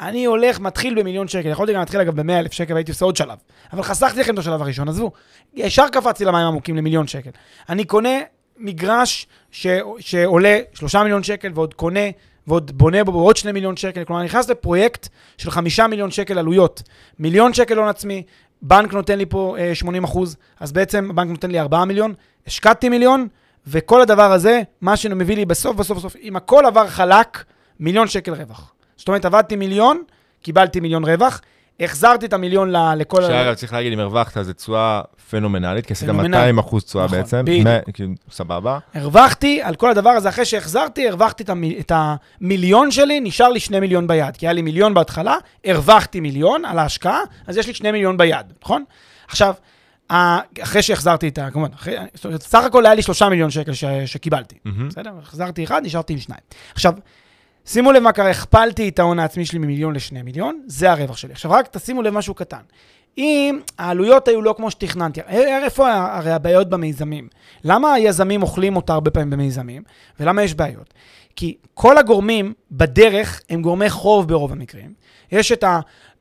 אני 0.00 0.24
הולך, 0.24 0.60
מתחיל 0.60 1.00
במיליון 1.00 1.28
שקל. 1.28 1.48
יכולתי 1.48 1.72
גם 1.72 1.80
להתחיל 1.80 2.00
אגב 2.00 2.20
ב-100 2.20 2.32
אלף 2.32 2.52
שקל 2.52 2.72
והייתי 2.72 2.90
עושה 2.90 3.04
עוד 3.04 3.16
שלב. 3.16 3.38
אבל 3.72 3.82
חסכתי 3.82 4.20
לכם 4.20 4.34
את 4.34 4.38
השלב 4.38 4.62
הראשון, 4.62 4.88
עזבו. 4.88 5.12
ישר 5.54 5.88
קפצתי 5.88 6.24
למים 6.24 6.46
עמוקים 6.46 6.76
למיליון 6.76 7.06
שקל. 7.06 7.30
אני 7.68 7.84
קונה 7.84 8.18
מגרש 8.58 9.26
ש... 9.50 9.66
שעולה 9.98 10.58
3 10.74 10.94
מיליון 10.94 11.22
שקל 11.22 11.52
ועוד 11.54 11.74
קונה 11.74 12.00
ועוד 12.46 12.78
בונה 12.78 13.04
בו 13.04 13.12
עוד 13.12 13.36
2 13.36 13.54
מיליון 13.54 13.76
שקל. 13.76 14.04
כלומר, 14.04 14.20
אני 14.20 14.26
נכנס 14.26 14.50
לפרויקט 14.50 15.08
של 15.38 15.50
5 15.50 15.80
מיליון 15.80 16.10
שקל 16.10 16.38
עלויות. 16.38 16.82
מיליון 17.18 17.54
שקל 17.54 17.78
הון 17.78 17.88
עצמי, 17.88 18.22
בנק 18.62 18.92
נותן 18.92 19.18
לי 19.18 19.26
פה 19.26 19.56
אה, 19.58 19.74
80 19.74 20.04
אחוז, 20.04 20.36
אז 20.60 20.72
בעצם 20.72 21.10
הבנק 21.10 21.30
נותן 21.30 21.50
לי 21.50 21.60
4 21.60 21.84
מיליון, 21.84 22.14
השקעתי 22.46 22.88
מיליון, 22.88 23.28
וכל 23.66 24.00
הדבר 24.02 24.32
הזה, 24.32 24.62
מה 24.80 24.96
שמביא 24.96 25.36
לי 25.36 25.44
בסוף, 25.44 25.76
בסוף, 25.76 25.98
בסוף, 25.98 26.16
אם 26.22 26.36
הכל 26.36 26.66
עבר 26.66 26.86
חלק, 26.86 27.44
מיליון 27.80 28.08
שקל 28.08 28.34
רווח. 28.34 28.72
זאת 28.98 29.08
אומרת, 29.08 29.24
עבדתי 29.24 29.56
מיליון, 29.56 30.02
קיבלתי 30.42 30.80
מיליון 30.80 31.04
רווח, 31.04 31.40
החזרתי 31.80 32.26
את 32.26 32.32
המיליון 32.32 32.76
ל- 32.76 32.94
לכל... 32.96 33.22
שאגב, 33.22 33.54
צריך 33.54 33.72
להגיד, 33.72 33.92
אם 33.92 34.00
הרווחת, 34.00 34.42
זו 34.42 34.52
תשואה 34.52 35.00
פנומנלית, 35.30 35.86
כי 35.86 35.92
עשית 35.92 36.08
פנומנלית. 36.08 36.30
200 36.34 36.58
אחוז 36.58 36.84
תשואה 36.84 37.04
נכון, 37.04 37.18
בעצם. 37.18 37.44
בדיוק. 37.44 38.10
סבבה. 38.30 38.78
הרווחתי 38.94 39.62
על 39.62 39.74
כל 39.74 39.90
הדבר 39.90 40.10
הזה, 40.10 40.28
אחרי 40.28 40.44
שהחזרתי, 40.44 41.08
הרווחתי 41.08 41.42
את, 41.42 41.48
המ... 41.50 41.64
את 41.80 41.92
המיליון 42.40 42.90
שלי, 42.90 43.20
נשאר 43.20 43.48
לי 43.48 43.60
שני 43.60 43.80
מיליון 43.80 44.06
ביד. 44.06 44.36
כי 44.36 44.46
היה 44.46 44.52
לי 44.52 44.62
מיליון 44.62 44.94
בהתחלה, 44.94 45.36
הרווחתי 45.64 46.20
מיליון 46.20 46.64
על 46.64 46.78
ההשקעה, 46.78 47.20
אז 47.46 47.56
יש 47.56 47.66
לי 47.66 47.74
שני 47.74 47.92
מיליון 47.92 48.16
ביד, 48.16 48.52
נכון? 48.62 48.84
עכשיו, 49.28 49.54
ה- 50.10 50.38
אחרי 50.62 50.82
שהחזרתי 50.82 51.28
את 51.28 51.38
ה... 51.38 51.50
כמובן, 51.50 51.68
אחרי... 51.74 51.96
סך 52.40 52.64
הכל 52.64 52.86
היה 52.86 52.94
לי 52.94 53.02
שלושה 53.02 53.28
מיליון 53.28 53.50
שקל 53.50 53.72
ש... 53.72 53.84
שקיבלתי. 54.06 54.54
מהמם. 54.64 54.88
בסדר? 54.88 55.10
החזרתי 55.22 55.64
אחד, 55.64 55.80
נשארתי 55.84 56.12
עם 56.12 56.18
שניים. 56.18 56.40
עכשיו, 56.74 56.92
שימו 57.68 57.92
לב 57.92 58.02
מה 58.02 58.12
קרה, 58.12 58.30
הכפלתי 58.30 58.88
את 58.88 58.98
ההון 58.98 59.18
העצמי 59.18 59.44
שלי 59.46 59.58
ממיליון 59.58 59.94
לשני 59.94 60.22
מיליון, 60.22 60.60
זה 60.66 60.90
הרווח 60.92 61.16
שלי. 61.16 61.32
עכשיו, 61.32 61.50
רק 61.50 61.68
תשימו 61.70 62.02
לב 62.02 62.14
משהו 62.14 62.34
קטן. 62.34 62.60
אם 63.18 63.60
העלויות 63.78 64.28
היו 64.28 64.42
לא 64.42 64.54
כמו 64.56 64.70
שתכננתי, 64.70 65.20
אה, 65.20 65.64
איפה 65.64 65.88
ה- 65.90 66.16
הרי 66.18 66.32
הבעיות 66.32 66.68
במיזמים? 66.68 67.28
למה 67.64 67.92
היזמים 67.92 68.42
אוכלים 68.42 68.76
אותה 68.76 68.92
הרבה 68.92 69.10
פעמים 69.10 69.30
במיזמים, 69.30 69.82
ולמה 70.20 70.42
יש 70.42 70.54
בעיות? 70.54 70.94
כי 71.36 71.56
כל 71.74 71.98
הגורמים 71.98 72.52
בדרך 72.70 73.40
הם 73.50 73.62
גורמי 73.62 73.90
חוב 73.90 74.28
ברוב 74.28 74.52
המקרים. 74.52 74.92
יש 75.32 75.52
את 75.52 75.64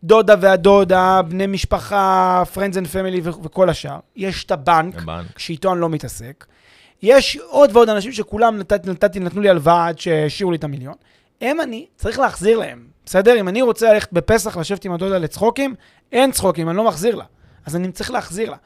הדודה 0.03 0.36
והדודה, 0.41 1.21
בני 1.21 1.47
משפחה, 1.47 2.43
friends 2.55 2.73
and 2.73 2.86
family 2.93 3.43
וכל 3.43 3.69
השאר. 3.69 3.99
יש 4.15 4.43
את 4.43 4.51
הבנק, 4.51 4.95
הבנק. 5.01 5.39
שאיתו 5.39 5.73
אני 5.73 5.81
לא 5.81 5.89
מתעסק. 5.89 6.45
יש 7.01 7.38
עוד 7.38 7.69
ועוד 7.73 7.89
אנשים 7.89 8.12
שכולם 8.12 8.57
נתתי, 8.57 8.89
נתתי, 8.89 9.19
נתנו 9.19 9.41
לי 9.41 9.49
הלוואה 9.49 9.88
עד 9.88 9.99
שהשאירו 9.99 10.51
לי 10.51 10.57
את 10.57 10.63
המיליון. 10.63 10.93
הם 11.41 11.62
אני 11.62 11.86
צריך 11.95 12.19
להחזיר 12.19 12.58
להם, 12.60 12.80
בסדר? 13.06 13.39
אם 13.39 13.47
אני 13.47 13.62
רוצה 13.62 13.93
ללכת 13.93 14.13
בפסח 14.13 14.58
לשבת 14.58 14.86
עם 14.86 14.91
הדודה 14.93 15.17
לצחוקים, 15.17 15.76
אין 16.12 16.32
צחוקים, 16.32 16.69
אני 16.69 16.78
לא 16.78 16.84
מחזיר 16.84 17.15
לה. 17.15 17.23
אז 17.65 17.76
אני 17.76 17.91
צריך 17.91 18.12
להחזיר 18.12 18.50
לה. 18.52 18.58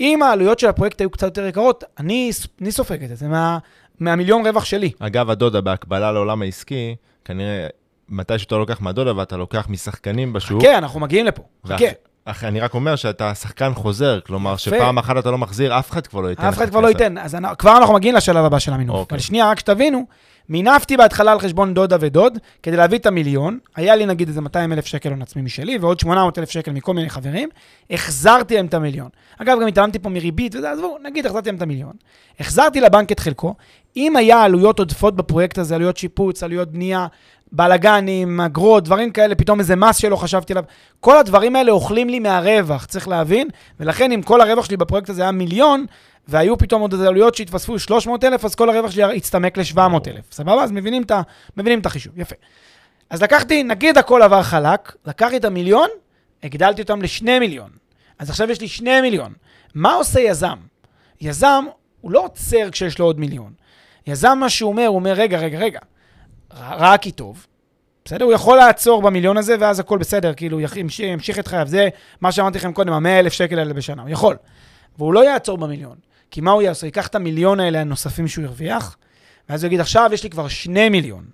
אם 0.00 0.22
העלויות 0.22 0.58
של 0.58 0.66
הפרויקט 0.66 1.00
היו 1.00 1.10
קצת 1.10 1.26
יותר 1.26 1.46
יקרות, 1.46 1.84
אני, 1.98 2.30
אני 2.60 2.72
סופג 2.72 3.04
את 3.04 3.16
זה, 3.16 3.28
מה, 3.28 3.58
מהמיליון 4.00 4.46
רווח 4.46 4.64
שלי. 4.64 4.90
אגב, 4.98 5.30
הדודה, 5.30 5.60
בהקבלה 5.60 6.12
לעולם 6.12 6.42
העסקי, 6.42 6.94
כנראה, 7.24 7.66
מתי 8.08 8.38
שאתה 8.38 8.54
לוקח 8.56 8.80
מהדודה 8.80 9.16
ואתה 9.16 9.36
לוקח 9.36 9.66
משחקנים 9.68 10.32
בשוק, 10.32 10.62
חכה, 10.62 10.78
אנחנו 10.78 11.00
מגיעים 11.00 11.26
לפה. 11.26 11.42
חכה. 11.66 11.84
אח- 12.24 12.44
אני 12.44 12.60
רק 12.60 12.74
אומר 12.74 12.96
שאתה 12.96 13.34
שחקן 13.34 13.74
חוזר, 13.74 14.20
כלומר. 14.26 14.56
שפעם 14.56 14.98
אחת 14.98 15.16
אתה 15.18 15.30
לא 15.30 15.38
מחזיר, 15.38 15.78
אף 15.78 15.90
אחד 15.90 16.06
כבר 16.06 16.20
לא 16.20 16.28
ייתן 16.28 16.44
אף 16.44 16.54
אחד 16.54 16.68
כבר 16.70 16.80
לא. 16.80 16.88
ייתן. 16.88 17.18
אז 17.18 17.34
אני, 17.34 17.48
כבר 17.58 17.76
אנחנו 17.76 17.94
מגיעים 17.94 18.14
לשלב 18.14 18.44
הבא 18.44 18.58
של 18.58 18.72
המינוף. 18.72 18.96
אוקיי. 18.96 19.16
אבל 19.16 19.22
שנייה, 19.22 19.50
רק 19.50 19.58
שתבינו, 19.58 20.06
מינפתי 20.48 20.96
בהתחלה 20.96 21.32
על 21.32 21.38
חשבון 21.38 21.74
דודה 21.74 21.96
ודוד, 22.00 22.38
כדי 22.62 22.76
להביא 22.76 22.98
את 22.98 23.06
המיליון. 23.06 23.58
היה 23.76 23.96
לי 23.96 24.06
נגיד 24.06 24.28
איזה 24.28 24.40
200 24.40 24.72
אלף 24.72 24.86
שקל 24.86 25.08
הון 25.08 25.22
עצמי 25.22 25.42
משלי, 25.42 25.78
ועוד 25.78 26.00
800 26.00 26.38
אלף 26.38 26.50
שקל 26.50 26.70
מכל 26.70 26.94
מיני 26.94 27.10
חברים. 27.10 27.48
החזרתי 27.90 28.54
להם 28.54 28.66
את 28.66 28.74
המיליון. 28.74 29.08
אגב, 29.38 29.60
גם 29.60 29.66
התעלמתי 29.66 29.98
פה 29.98 30.08
מריבית 30.08 30.54
וזה, 30.54 30.70
עזבו, 30.70 30.96
נגיד 31.02 31.26
החזרתי 31.26 31.48
להם 31.48 31.56
את 31.56 31.62
המיליון. 31.62 31.92
החזרתי 32.40 32.80
לבנק 32.80 33.12
את 33.12 33.20
חלקו. 33.20 33.54
אם 33.96 34.16
היה 34.16 34.42
עלויות 34.42 34.78
עודפות 34.78 35.16
בפרויקט 35.16 35.58
הזה, 35.58 35.74
עלויות 35.74 35.96
שיפוץ, 35.96 36.42
עלויות 36.42 36.72
בנייה, 36.72 37.06
בלאגנים, 37.52 38.40
אגרות, 38.40 38.84
דברים 38.84 39.10
כאלה, 39.10 39.34
פתאום 39.34 39.60
איזה 39.60 39.76
מס 39.76 39.96
שלא 39.96 40.16
חשבתי 40.16 40.52
עליו, 40.52 40.64
כל 41.00 41.18
הדברים 41.18 41.56
האלה 41.56 41.72
אוכלים 41.72 42.08
לי 42.08 42.18
מהרווח, 42.18 42.84
צריך 42.84 43.08
להבין, 43.08 43.48
ולכן 43.80 44.12
אם 44.12 44.22
כל 44.22 44.40
הרווח 44.40 44.64
שלי 44.64 44.76
בפרויקט 44.76 45.10
הזה 45.10 45.22
היה 45.22 45.30
מיליון, 45.30 45.86
והיו 46.28 46.58
פתאום 46.58 46.82
עוד 46.82 46.94
עלויות 46.94 47.34
שהתווספו 47.34 47.78
300 47.78 48.24
אלף, 48.24 48.44
אז 48.44 48.54
כל 48.54 48.70
הרווח 48.70 48.90
שלי 48.90 49.16
הצטמק 49.16 49.58
ל-700 49.58 50.08
אלף, 50.08 50.32
סבבה? 50.32 50.64
אז 50.64 50.72
מבינים 50.72 51.02
את, 51.02 51.12
מבינים 51.56 51.80
את 51.80 51.86
החישוב, 51.86 52.18
יפה. 52.20 52.34
אז 53.10 53.22
לקחתי, 53.22 53.62
נגיד 53.62 53.98
הכל 53.98 54.22
עבר 54.22 54.42
חלק, 54.42 54.96
לקחתי 55.06 55.36
את 55.36 55.44
המיליון, 55.44 55.88
הגדלתי 56.42 56.82
אותם 56.82 57.02
לשני 57.02 57.38
מיליון. 57.38 57.70
אז 58.18 58.30
עכשיו 58.30 58.50
יש 58.50 58.60
לי 58.60 58.68
שני 58.68 59.00
מיליון. 59.00 59.32
מה 59.74 59.94
עושה 59.94 60.20
יזם? 60.20 60.56
יזם, 61.20 61.64
הוא 62.00 62.12
לא 62.12 62.24
עוצר 62.24 62.70
כשיש 62.70 62.98
לו 62.98 63.04
עוד 63.04 63.20
מיליון. 63.20 63.52
יזם, 64.06 64.38
מה 64.40 64.48
שהוא 64.48 64.70
אומר, 64.70 64.86
הוא 64.86 64.96
אומר, 64.96 65.12
רגע, 65.12 65.38
רגע, 65.38 65.58
רגע, 65.58 65.78
ר- 66.54 66.74
רע 66.74 66.96
כי 66.96 67.12
טוב. 67.12 67.46
בסדר? 68.04 68.24
הוא 68.24 68.32
יכול 68.32 68.56
לעצור 68.56 69.02
במיליון 69.02 69.36
הזה, 69.36 69.56
ואז 69.60 69.80
הכל 69.80 69.98
בסדר, 69.98 70.34
כאילו, 70.34 70.60
ימשיך, 70.60 71.00
ימשיך 71.06 71.38
את 71.38 71.46
חייו. 71.48 71.66
זה 71.66 71.88
מה 72.20 72.32
שאמרתי 72.32 72.58
לכם 72.58 72.72
קודם, 72.72 72.92
ה-100 72.92 73.08
אלף 73.20 73.32
שקל 73.32 73.58
האלה 73.58 73.74
בשנה. 73.74 74.02
הוא 74.02 74.10
יכול. 74.10 74.36
והוא 74.98 75.14
לא 75.14 75.24
יעצור 75.24 75.58
במיליון. 75.58 75.96
כי 76.30 76.40
מה 76.40 76.50
הוא 76.50 76.62
יעשה? 76.62 76.86
הוא 76.86 76.88
ייקח 76.88 77.06
את 77.06 77.14
המיליון 77.14 77.60
האלה 77.60 77.80
הנוספים 77.80 78.28
שהוא 78.28 78.44
הרוויח, 78.44 78.96
ואז 79.48 79.62
הוא 79.64 79.68
יגיד, 79.68 79.80
עכשיו 79.80 80.10
יש 80.12 80.24
לי 80.24 80.30
כבר 80.30 80.48
שני 80.48 80.88
מיליון. 80.88 81.24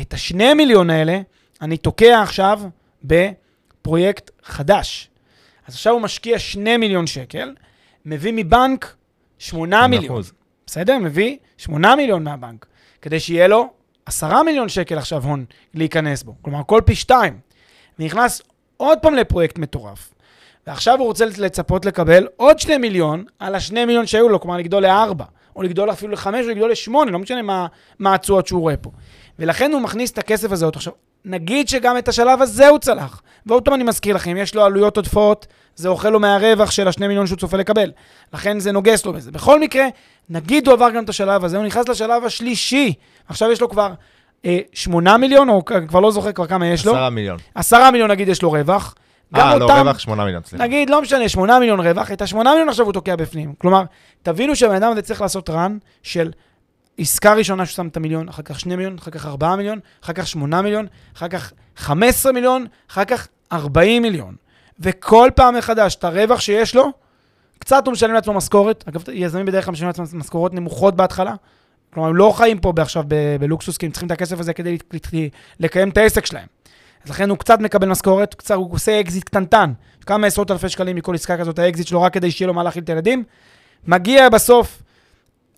את 0.00 0.12
השני 0.12 0.54
מיליון 0.54 0.90
האלה, 0.90 1.20
אני 1.62 1.76
תוקע 1.76 2.22
עכשיו 2.22 2.60
בפרויקט 3.04 4.30
חדש. 4.42 5.10
אז 5.66 5.74
עכשיו 5.74 5.92
הוא 5.92 6.00
משקיע 6.00 6.38
שני 6.38 6.76
מיליון 6.76 7.06
שקל, 7.06 7.54
מביא 8.04 8.32
מבנק 8.36 8.94
8 9.38 9.86
מיליון. 9.86 10.14
אחוז. 10.14 10.32
בסדר? 10.66 10.98
מביא 10.98 11.36
8 11.58 11.96
מיליון 11.96 12.24
מהבנק, 12.24 12.66
כדי 13.02 13.20
שיהיה 13.20 13.48
לו 13.48 13.70
10 14.06 14.42
מיליון 14.42 14.68
שקל 14.68 14.98
עכשיו 14.98 15.24
הון 15.24 15.44
להיכנס 15.74 16.22
בו. 16.22 16.34
כלומר, 16.42 16.60
כל 16.66 16.80
פי 16.84 16.94
2. 16.94 17.38
ונכנס 17.98 18.42
עוד 18.76 18.98
פעם 19.02 19.14
לפרויקט 19.14 19.58
מטורף. 19.58 20.14
ועכשיו 20.66 20.98
הוא 20.98 21.06
רוצה 21.06 21.24
לצפות 21.38 21.84
לקבל 21.84 22.26
עוד 22.36 22.58
2 22.58 22.80
מיליון 22.80 23.24
על 23.38 23.54
ה-2 23.54 23.72
מיליון 23.72 24.06
שהיו 24.06 24.28
לו, 24.28 24.40
כלומר 24.40 24.56
לגדול 24.56 24.86
ל-4, 24.86 25.24
או 25.56 25.62
לגדול 25.62 25.90
אפילו 25.90 26.12
ל-5 26.12 26.26
או 26.26 26.48
לגדול 26.48 26.70
ל-8, 26.70 27.10
לא 27.10 27.18
משנה 27.18 27.68
מה 27.98 28.14
התשואות 28.14 28.46
שהוא 28.46 28.60
רואה 28.60 28.76
פה. 28.76 28.90
ולכן 29.38 29.72
הוא 29.72 29.80
מכניס 29.80 30.10
את 30.10 30.18
הכסף 30.18 30.52
הזה 30.52 30.64
עוד 30.64 30.76
עכשיו. 30.76 30.92
נגיד 31.24 31.68
שגם 31.68 31.98
את 31.98 32.08
השלב 32.08 32.42
הזה 32.42 32.68
הוא 32.68 32.78
צלח. 32.78 33.22
ועוד 33.46 33.64
פעם 33.64 33.74
אני 33.74 33.84
מזכיר 33.84 34.16
לכם, 34.16 34.36
יש 34.36 34.54
לו 34.54 34.64
עלויות 34.64 34.96
עודפות, 34.96 35.46
זה 35.76 35.88
אוכל 35.88 36.10
לו 36.10 36.20
מהרווח 36.20 36.70
של 36.70 36.88
השני 36.88 37.08
מיליון 37.08 37.26
שהוא 37.26 37.38
צופה 37.38 37.56
לקבל. 37.56 37.90
לכן 38.34 38.58
זה 38.58 38.72
נוגס 38.72 39.06
לו 39.06 39.12
בזה. 39.12 39.30
בכל 39.32 39.60
מקרה, 39.60 39.84
נגיד 40.30 40.66
הוא 40.66 40.74
עבר 40.74 40.90
גם 40.90 41.04
את 41.04 41.08
השלב 41.08 41.44
הזה, 41.44 41.56
הוא 41.56 41.66
נכנס 41.66 41.88
לשלב 41.88 42.24
השלישי. 42.24 42.92
עכשיו 43.28 43.50
יש 43.52 43.60
לו 43.60 43.68
כבר 43.68 43.92
אה, 44.44 44.58
8 44.72 45.16
מיליון, 45.16 45.48
או 45.48 45.64
כבר 45.88 46.00
לא 46.00 46.10
זוכר 46.10 46.32
כבר 46.32 46.46
כמה 46.46 46.66
יש 46.66 46.86
לו. 46.86 46.92
10 46.92 47.08
מיליון. 47.08 47.38
10 47.54 47.90
מיליון 47.90 48.10
נגיד 48.10 48.28
יש 48.28 48.42
לו 48.42 48.50
רווח. 48.50 48.94
אה, 49.36 49.56
לא, 49.58 49.64
אותם- 49.64 49.74
רווח 49.76 49.98
8 49.98 50.24
מיליון, 50.24 50.42
סליחה. 50.46 50.64
נגיד, 50.64 50.90
לא 50.90 51.02
משנה, 51.02 51.28
8 51.28 51.58
מיליון 51.58 51.80
רווח, 51.80 52.12
את 52.12 52.22
ה-8 52.22 52.36
מיליון 52.36 52.68
עכשיו 52.68 52.84
הוא 52.86 52.92
תוקע 52.92 53.16
בפנים. 53.16 53.54
כלומר, 53.58 53.82
תבינו 54.22 54.56
שהבן 54.56 54.74
אדם 54.74 54.92
הזה 54.92 55.02
צריך 55.02 55.20
לעשות 55.20 55.50
רן 55.50 55.78
של 56.02 56.30
עסקה 56.98 57.34
ראשונה 57.34 57.66
שהוא 57.66 57.76
שם 57.76 57.86
את 57.86 57.96
המיליון, 57.96 58.28
אחר 58.28 58.42
כך 58.42 58.60
2 58.60 58.76
מיליון, 58.76 58.96
אחר 58.98 59.10
כך 59.10 59.26
4 59.26 59.56
מיליון, 59.56 59.78
אחר 60.04 60.12
כך 60.12 60.26
8 60.26 60.62
מיליון, 60.62 60.86
אחר 61.16 61.28
כך 61.28 61.52
15 61.76 62.32
מיליון, 62.32 62.66
אחר 62.90 63.04
כך 63.04 63.28
40 63.52 64.02
מיליון. 64.02 64.34
וכל 64.80 65.30
פעם 65.34 65.58
מחדש, 65.58 65.94
את 65.94 66.04
הרווח 66.04 66.40
שיש 66.40 66.74
לו, 66.74 66.92
קצת 67.58 67.86
הוא 67.86 67.92
משלם 67.92 68.12
לעצמו 68.12 68.32
משכורת. 68.32 68.84
אגב, 68.88 69.04
יזמים 69.12 69.46
בדרך 69.46 69.64
כלל 69.64 69.72
משלמים 69.72 69.92
לעצמם 69.98 70.20
משכורות 70.20 70.54
נמוכות 70.54 70.96
בהתחלה. 70.96 71.34
כלומר, 71.94 72.08
הם 72.08 72.16
לא 72.16 72.32
חיים 72.36 72.58
פה 72.58 72.72
עכשיו 72.78 73.04
בלוקסוס, 73.40 73.76
כי 73.76 73.86
הם 73.86 73.92
צריכים 73.92 74.06
את 74.06 74.10
הכסף 74.10 74.40
הזה 74.40 74.52
כדי 74.52 74.78
לקיים 75.60 75.88
את 75.88 75.96
העסק 75.96 76.26
שלהם. 76.26 76.46
אז 77.04 77.10
לכן 77.10 77.30
הוא 77.30 77.38
קצת 77.38 77.60
מקבל 77.60 77.88
משכורת, 77.88 78.34
קצת, 78.34 78.54
הוא 78.54 78.74
עושה 78.74 79.00
אקזיט 79.00 79.24
קטנטן, 79.24 79.72
כמה 80.06 80.26
עשרות 80.26 80.50
אלפי 80.50 80.68
שקלים 80.68 80.96
מכל 80.96 81.14
עסקה 81.14 81.38
כזאת, 81.38 81.58
האקזיט 81.58 81.86
שלו, 81.86 82.02
רק 82.02 82.12
כדי 82.12 82.30
שיהיה 82.30 82.46
לו 82.46 82.54
מה 82.54 82.62
להאכיל 82.62 82.82
את 82.82 82.88
הילדים. 82.88 83.24
מגיע 83.86 84.28
בסוף 84.28 84.82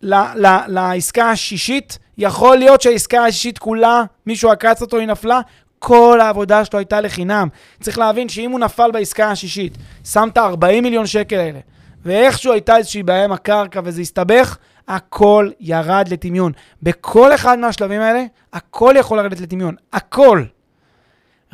ל- 0.01 0.45
ל- 0.45 0.67
לעסקה 0.67 1.31
השישית, 1.31 1.99
יכול 2.17 2.57
להיות 2.57 2.81
שהעסקה 2.81 3.25
השישית 3.25 3.57
כולה, 3.57 4.03
מישהו 4.25 4.51
עקץ 4.51 4.81
אותו, 4.81 4.97
היא 4.97 5.07
נפלה, 5.07 5.41
כל 5.79 6.19
העבודה 6.21 6.65
שלו 6.65 6.79
הייתה 6.79 7.01
לחינם. 7.01 7.47
צריך 7.81 7.97
להבין 7.97 8.29
שאם 8.29 8.51
הוא 8.51 8.59
נפל 8.59 8.91
בעסקה 8.91 9.31
השישית, 9.31 9.77
שם 10.11 10.29
את 10.33 10.37
ה-40 10.37 10.81
מיליון 10.81 11.07
שקל 11.07 11.35
האלה, 11.35 11.59
ואיכשהו 12.05 12.53
הייתה 12.53 12.77
איזושהי 12.77 13.03
בעיה 13.03 13.23
עם 13.23 13.31
הקרקע 13.31 13.81
וזה 13.83 14.01
הסתבך, 14.01 14.57
הכל 14.87 15.49
ירד 15.59 16.07
לטמיון. 16.11 16.51
בכל 16.83 17.35
אחד 17.35 17.59
מהשלבים 17.59 18.01
האלה, 18.01 18.23
הכל 18.53 18.93
יכול 18.97 19.17
לרדת 19.17 19.39
לטמיון. 19.39 19.75
הכל. 19.93 20.43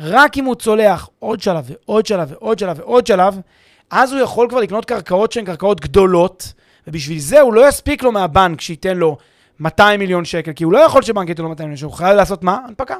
רק 0.00 0.38
אם 0.38 0.44
הוא 0.44 0.54
צולח 0.54 1.08
עוד 1.18 1.40
שלב 1.40 1.70
ועוד 1.70 2.06
שלב 2.06 2.32
ועוד 2.32 2.58
שלב 2.58 2.78
ועוד 2.78 3.06
שלב, 3.06 3.40
אז 3.90 4.12
הוא 4.12 4.20
יכול 4.20 4.48
כבר 4.48 4.60
לקנות 4.60 4.84
קרקעות 4.84 5.32
שהן 5.32 5.44
קרקעות 5.44 5.80
גדולות, 5.80 6.52
ובשביל 6.86 7.18
זה 7.18 7.40
הוא 7.40 7.54
לא 7.54 7.68
יספיק 7.68 8.02
לו 8.02 8.12
מהבנק 8.12 8.60
שייתן 8.60 8.96
לו 8.96 9.16
200 9.60 10.00
מיליון 10.00 10.24
שקל, 10.24 10.52
כי 10.52 10.64
הוא 10.64 10.72
לא 10.72 10.78
יכול 10.78 11.02
שבנק 11.02 11.28
ייתן 11.28 11.42
לו 11.42 11.48
200 11.48 11.68
מיליון 11.68 11.76
שקל, 11.76 11.86
הוא 11.86 11.94
חייב 11.94 12.16
לעשות 12.16 12.44
מה? 12.44 12.58
הנפקה. 12.68 12.96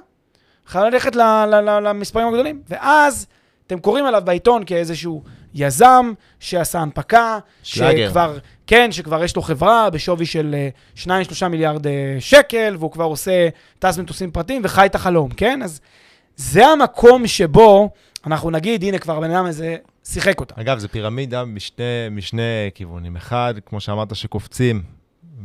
חייב 0.66 0.84
ללכת 0.84 1.16
ל- 1.16 1.22
ל- 1.22 1.54
ל- 1.70 1.88
למספרים 1.88 2.28
הגדולים. 2.28 2.62
ואז 2.68 3.26
אתם 3.66 3.78
קוראים 3.78 4.06
עליו 4.06 4.22
בעיתון 4.24 4.62
כאיזשהו 4.66 5.22
יזם 5.54 6.12
שעשה 6.40 6.78
הנפקה, 6.80 7.38
שלאגר. 7.62 8.08
שכבר, 8.08 8.38
כן, 8.66 8.92
שכבר 8.92 9.24
יש 9.24 9.36
לו 9.36 9.42
חברה 9.42 9.90
בשווי 9.90 10.26
של 10.26 10.54
2-3 10.96 11.08
מיליארד 11.50 11.86
אה, 11.86 12.16
שקל, 12.20 12.76
והוא 12.78 12.90
כבר 12.90 13.04
עושה, 13.04 13.48
טס 13.78 13.98
מטוסים 13.98 14.30
פרטיים 14.30 14.62
וחי 14.64 14.86
את 14.86 14.94
החלום, 14.94 15.30
כן? 15.30 15.62
אז 15.62 15.80
זה 16.36 16.66
המקום 16.66 17.26
שבו 17.26 17.90
אנחנו 18.26 18.50
נגיד, 18.50 18.82
הנה 18.84 18.98
כבר 18.98 19.16
הבן 19.16 19.30
אדם 19.30 19.46
הזה 19.46 19.76
שיחק 20.04 20.40
אותה. 20.40 20.60
אגב, 20.60 20.78
זו 20.78 20.88
פירמידה 20.88 21.44
משני, 21.44 21.84
משני 22.10 22.70
כיוונים. 22.74 23.16
אחד, 23.16 23.54
כמו 23.66 23.80
שאמרת, 23.80 24.16
שקופצים 24.16 24.82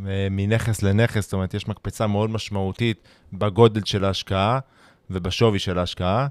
אה, 0.08 0.28
מנכס 0.32 0.84
לנכס, 0.84 1.24
זאת 1.24 1.34
אומרת, 1.34 1.54
יש 1.54 1.68
מקפצה 1.68 2.08
מאוד 2.08 2.30
משמעותית 2.30 2.98
בגודל 3.34 3.82
של 3.86 4.06
ההשקעה 4.06 4.60
ובשווי 5.10 5.60
של 5.60 5.80
ההשקעה, 5.80 6.28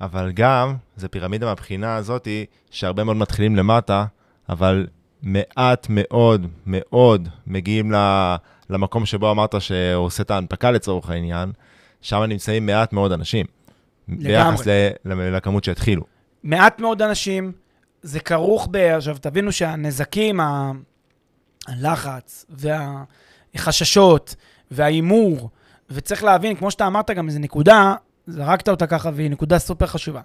אבל 0.00 0.30
גם, 0.34 0.76
זו 0.96 1.08
פירמידה 1.10 1.46
מהבחינה 1.46 1.96
הזאת, 1.96 2.28
שהרבה 2.70 3.04
מאוד 3.04 3.16
מתחילים 3.16 3.56
למטה, 3.56 4.04
אבל 4.48 4.86
מעט 5.22 5.86
מאוד 5.90 6.46
מאוד 6.66 7.28
מגיעים 7.46 7.92
ל- 7.92 8.36
למקום 8.70 9.06
שבו 9.06 9.30
אמרת 9.30 9.54
שהוא 9.60 10.04
עושה 10.04 10.22
את 10.22 10.30
ההנפקה 10.30 10.70
לצורך 10.70 11.10
העניין, 11.10 11.52
שם 12.00 12.22
נמצאים 12.22 12.66
מעט 12.66 12.92
מאוד 12.92 13.12
אנשים. 13.12 13.46
ביחס 14.08 14.66
ל- 14.66 14.90
ל- 15.04 15.36
לכמות 15.36 15.64
שהתחילו. 15.64 16.02
מעט 16.44 16.80
מאוד 16.80 17.02
אנשים, 17.02 17.52
זה 18.08 18.20
כרוך 18.20 18.68
ב... 18.70 18.76
עכשיו, 18.76 19.16
תבינו 19.20 19.52
שהנזקים, 19.52 20.40
הלחץ 21.66 22.46
והחששות 23.54 24.34
וההימור, 24.70 25.50
וצריך 25.90 26.24
להבין, 26.24 26.56
כמו 26.56 26.70
שאתה 26.70 26.86
אמרת 26.86 27.10
גם, 27.10 27.28
איזו 27.28 27.38
נקודה, 27.38 27.94
זרקת 28.26 28.68
אותה 28.68 28.86
ככה, 28.86 29.10
והיא 29.14 29.30
נקודה 29.30 29.58
סופר 29.58 29.86
חשובה. 29.86 30.20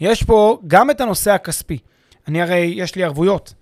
יש 0.00 0.22
פה 0.22 0.58
גם 0.66 0.90
את 0.90 1.00
הנושא 1.00 1.30
הכספי. 1.30 1.78
אני 2.28 2.42
הרי, 2.42 2.72
יש 2.76 2.94
לי 2.94 3.04
ערבויות. 3.04 3.54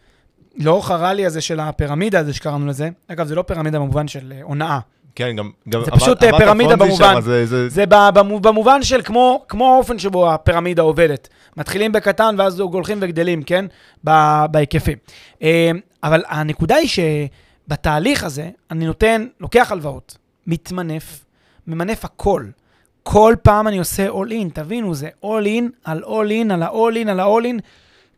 לאורך 0.57 0.90
הרלי 0.90 1.27
הזה 1.27 1.40
של 1.40 1.61
הפירמידה 1.61 2.18
הזה 2.18 2.33
שקראנו 2.33 2.66
לזה, 2.66 2.88
אגב, 3.09 3.27
זה 3.27 3.35
לא 3.35 3.42
פירמידה 3.42 3.79
במובן 3.79 4.09
של 4.09 4.33
אה, 4.37 4.42
הונאה. 4.42 4.79
כן, 5.16 5.37
גם... 5.37 5.50
גם 5.68 5.81
זה 5.85 5.90
עבר- 5.90 6.00
פשוט, 6.00 6.22
אה, 6.22 6.29
עברת 6.29 6.40
פירמידה 6.40 6.77
במובן. 6.77 7.14
שם, 7.14 7.20
זה, 7.20 7.46
זה, 7.46 7.68
זה 7.68 7.85
במו- 7.87 8.40
במובן 8.40 8.83
של 8.83 9.03
כמו, 9.03 9.44
כמו 9.48 9.74
האופן 9.74 9.98
שבו 9.98 10.31
הפירמידה 10.33 10.83
עובדת. 10.83 11.29
מתחילים 11.57 11.92
בקטן 11.92 12.35
ואז 12.38 12.61
הולכים 12.61 12.98
וגדלים, 13.00 13.42
כן? 13.42 13.64
בהיקפים. 14.50 14.98
אה, 15.42 15.70
אבל 16.03 16.22
הנקודה 16.29 16.74
היא 16.77 16.88
שבתהליך 16.88 18.24
הזה, 18.24 18.50
אני 18.70 18.87
נותן, 18.87 19.27
לוקח 19.40 19.72
הלוואות, 19.72 20.16
מתמנף, 20.46 21.24
ממנף 21.66 22.05
הכל. 22.05 22.44
כל 23.03 23.35
פעם 23.42 23.68
אני 23.68 23.79
עושה 23.79 24.09
all 24.11 24.31
in, 24.31 24.50
תבינו, 24.55 24.94
זה 24.94 25.09
all 25.24 25.44
in 25.46 25.62
על 25.85 26.03
all 26.05 26.48
in 26.48 26.53
על 26.53 26.62
ה-all 26.62 27.07
in 27.07 27.11
על 27.11 27.20
ה-all 27.20 27.44
in. 27.44 27.61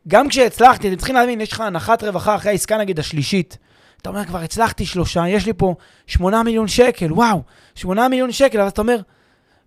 גם 0.08 0.28
כשהצלחתי, 0.28 0.88
אתם 0.88 0.96
צריכים 0.96 1.14
להבין, 1.16 1.40
יש 1.40 1.52
לך 1.52 1.60
הנחת 1.60 2.04
רווחה 2.04 2.34
אחרי 2.34 2.50
העסקה 2.52 2.78
נגיד 2.78 2.98
השלישית. 2.98 3.58
אתה 4.06 4.14
אומר, 4.14 4.24
כבר 4.24 4.38
הצלחתי 4.38 4.86
שלושה, 4.86 5.28
יש 5.28 5.46
לי 5.46 5.52
פה 5.52 5.74
8 6.06 6.42
מיליון 6.42 6.68
שקל, 6.68 7.12
וואו, 7.12 7.42
8 7.74 8.08
מיליון 8.08 8.32
שקל, 8.32 8.60
אבל 8.60 8.68
אתה 8.68 8.80
אומר, 8.80 9.00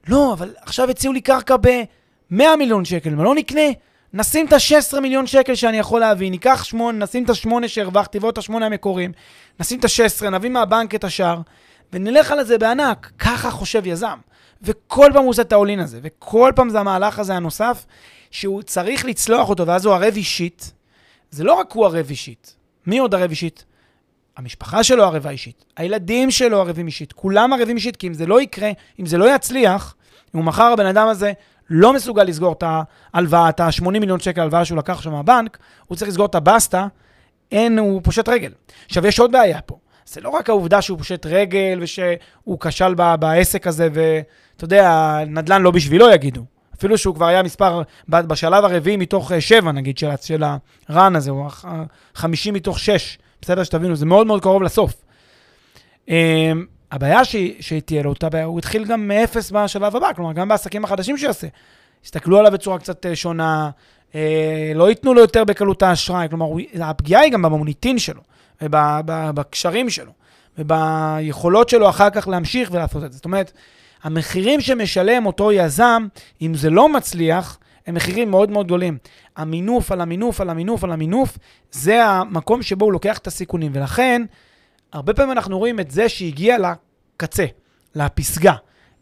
לא, 0.07 0.33
אבל 0.33 0.53
עכשיו 0.61 0.89
הציעו 0.89 1.13
לי 1.13 1.21
קרקע 1.21 1.55
ב-100 1.57 2.43
מיליון 2.57 2.85
שקל, 2.85 3.09
מה 3.09 3.23
לא 3.23 3.35
נקנה? 3.35 3.61
נשים 4.13 4.45
את 4.45 4.53
ה-16 4.53 4.99
מיליון 4.99 5.27
שקל 5.27 5.55
שאני 5.55 5.77
יכול 5.77 5.99
להביא, 5.99 6.31
ניקח 6.31 6.63
8, 6.63 7.05
נשים 7.05 7.23
את 7.23 7.29
ה-8 7.29 7.67
שהרווחתי 7.67 8.19
ועוד 8.19 8.37
את 8.37 8.49
ה-8 8.49 8.63
המקוריים, 8.63 9.11
נשים 9.59 9.79
את 9.79 9.85
ה-16, 9.85 10.29
נביא 10.29 10.49
מהבנק 10.49 10.95
את 10.95 11.03
השאר, 11.03 11.41
ונלך 11.93 12.31
על 12.31 12.43
זה 12.43 12.57
בענק. 12.57 13.11
ככה 13.19 13.51
חושב 13.51 13.87
יזם. 13.87 14.17
וכל 14.61 15.09
פעם 15.13 15.23
הוא 15.23 15.29
עושה 15.29 15.41
את 15.41 15.51
האולין 15.51 15.79
הזה, 15.79 15.99
וכל 16.03 16.51
פעם 16.55 16.69
זה 16.69 16.79
המהלך 16.79 17.19
הזה 17.19 17.35
הנוסף, 17.35 17.85
שהוא 18.31 18.61
צריך 18.61 19.05
לצלוח 19.05 19.49
אותו, 19.49 19.67
ואז 19.67 19.85
הוא 19.85 19.93
ערב 19.93 20.13
אישית. 20.15 20.71
זה 21.31 21.43
לא 21.43 21.53
רק 21.53 21.71
הוא 21.71 21.85
ערב 21.85 22.09
אישית. 22.09 22.55
מי 22.85 22.97
עוד 22.97 23.15
ערב 23.15 23.29
אישית? 23.29 23.65
המשפחה 24.39 24.83
שלו 24.83 25.03
ערבה 25.03 25.29
אישית, 25.29 25.65
הילדים 25.77 26.31
שלו 26.31 26.59
ערבים 26.59 26.87
אישית, 26.87 27.13
כולם 27.13 27.53
ערבים 27.53 27.75
אישית, 27.75 27.95
כי 27.95 28.07
אם 28.07 28.13
זה 28.13 28.25
לא 28.25 28.41
יקרה, 28.41 28.71
אם 28.99 29.05
זה 29.05 29.17
לא 29.17 29.35
יצליח, 29.35 29.95
אם 30.35 30.45
מחר 30.45 30.63
הבן 30.63 30.85
אדם 30.85 31.07
הזה 31.07 31.31
לא 31.69 31.93
מסוגל 31.93 32.23
לסגור 32.23 32.53
את 32.53 32.63
ההלוואה, 33.13 33.49
את 33.49 33.59
ה-80 33.59 33.89
מיליון 33.89 34.19
שקל 34.19 34.41
הלוואה 34.41 34.65
שהוא 34.65 34.77
לקח 34.77 35.01
שם 35.01 35.11
מהבנק, 35.11 35.57
הוא 35.87 35.95
צריך 35.95 36.09
לסגור 36.09 36.25
את 36.25 36.35
הבסטה, 36.35 36.87
אין, 37.51 37.79
הוא 37.79 38.01
פושט 38.03 38.29
רגל. 38.29 38.51
עכשיו, 38.85 39.07
יש 39.07 39.19
עוד 39.19 39.31
בעיה 39.31 39.61
פה. 39.61 39.77
זה 40.05 40.21
לא 40.21 40.29
רק 40.29 40.49
העובדה 40.49 40.81
שהוא 40.81 40.97
פושט 40.97 41.25
רגל 41.25 41.79
ושהוא 41.81 42.59
כשל 42.59 42.93
בעסק 43.19 43.67
הזה, 43.67 43.87
ואתה 43.93 44.63
יודע, 44.65 45.17
נדל"ן 45.27 45.61
לא 45.61 45.71
בשבילו 45.71 46.11
יגידו. 46.11 46.45
אפילו 46.75 46.97
שהוא 46.97 47.15
כבר 47.15 47.25
היה 47.25 47.43
מספר, 47.43 47.81
בשלב 48.09 48.65
הרביעי 48.65 48.97
מתוך 48.97 49.31
אה, 49.31 49.41
שבע, 49.41 49.71
נגיד, 49.71 49.97
של, 49.97 50.09
של 50.21 50.43
הרן 50.89 51.15
הזה, 51.15 51.31
הוא 51.31 51.45
הח- 51.45 51.65
חמישי 52.15 52.51
מתוך 52.51 52.79
שש. 52.79 53.17
בסדר, 53.41 53.63
שתבינו, 53.63 53.95
זה 53.95 54.05
מאוד 54.05 54.27
מאוד 54.27 54.41
קרוב 54.41 54.63
לסוף. 54.63 54.93
Um, 56.07 56.11
הבעיה 56.91 57.21
שתהיה 57.59 58.03
לו 58.03 58.09
אותה 58.09 58.43
הוא 58.43 58.59
התחיל 58.59 58.85
גם 58.85 59.07
מאפס 59.07 59.51
בשלב 59.51 59.95
הבא, 59.95 60.13
כלומר, 60.15 60.33
גם 60.33 60.47
בעסקים 60.47 60.83
החדשים 60.83 61.17
שיעשה. 61.17 61.47
הסתכלו 62.05 62.39
עליו 62.39 62.51
בצורה 62.51 62.79
קצת 62.79 63.05
אה, 63.05 63.15
שונה, 63.15 63.69
אה, 64.15 64.71
לא 64.75 64.89
ייתנו 64.89 65.13
לו 65.13 65.21
יותר 65.21 65.43
בקלות 65.43 65.83
האשראי, 65.83 66.29
כלומר, 66.29 66.45
הפגיעה 66.81 67.21
היא 67.21 67.31
גם 67.31 67.41
במוניטין 67.41 67.99
שלו, 67.99 68.21
ובקשרים 68.61 69.89
שלו, 69.89 70.11
וביכולות 70.57 71.69
שלו 71.69 71.89
אחר 71.89 72.09
כך 72.09 72.27
להמשיך 72.27 72.69
ולעשות 72.71 73.03
את 73.03 73.11
זה. 73.11 73.17
זאת 73.17 73.25
אומרת, 73.25 73.51
המחירים 74.03 74.61
שמשלם 74.61 75.25
אותו 75.25 75.51
יזם, 75.51 76.07
אם 76.41 76.55
זה 76.55 76.69
לא 76.69 76.89
מצליח, 76.89 77.57
הם 77.87 77.95
מחירים 77.95 78.31
מאוד 78.31 78.51
מאוד 78.51 78.65
גדולים. 78.65 78.97
המינוף 79.35 79.91
על 79.91 80.01
המינוף 80.01 80.41
על 80.41 80.49
המינוף 80.49 80.83
על 80.83 80.91
המינוף, 80.91 81.37
זה 81.71 82.05
המקום 82.05 82.61
שבו 82.61 82.85
הוא 82.85 82.93
לוקח 82.93 83.17
את 83.17 83.27
הסיכונים. 83.27 83.71
ולכן, 83.75 84.21
הרבה 84.93 85.13
פעמים 85.13 85.31
אנחנו 85.31 85.57
רואים 85.57 85.79
את 85.79 85.91
זה 85.91 86.09
שהגיע 86.09 86.57
לקצה, 86.57 87.45
לפסגה. 87.95 88.53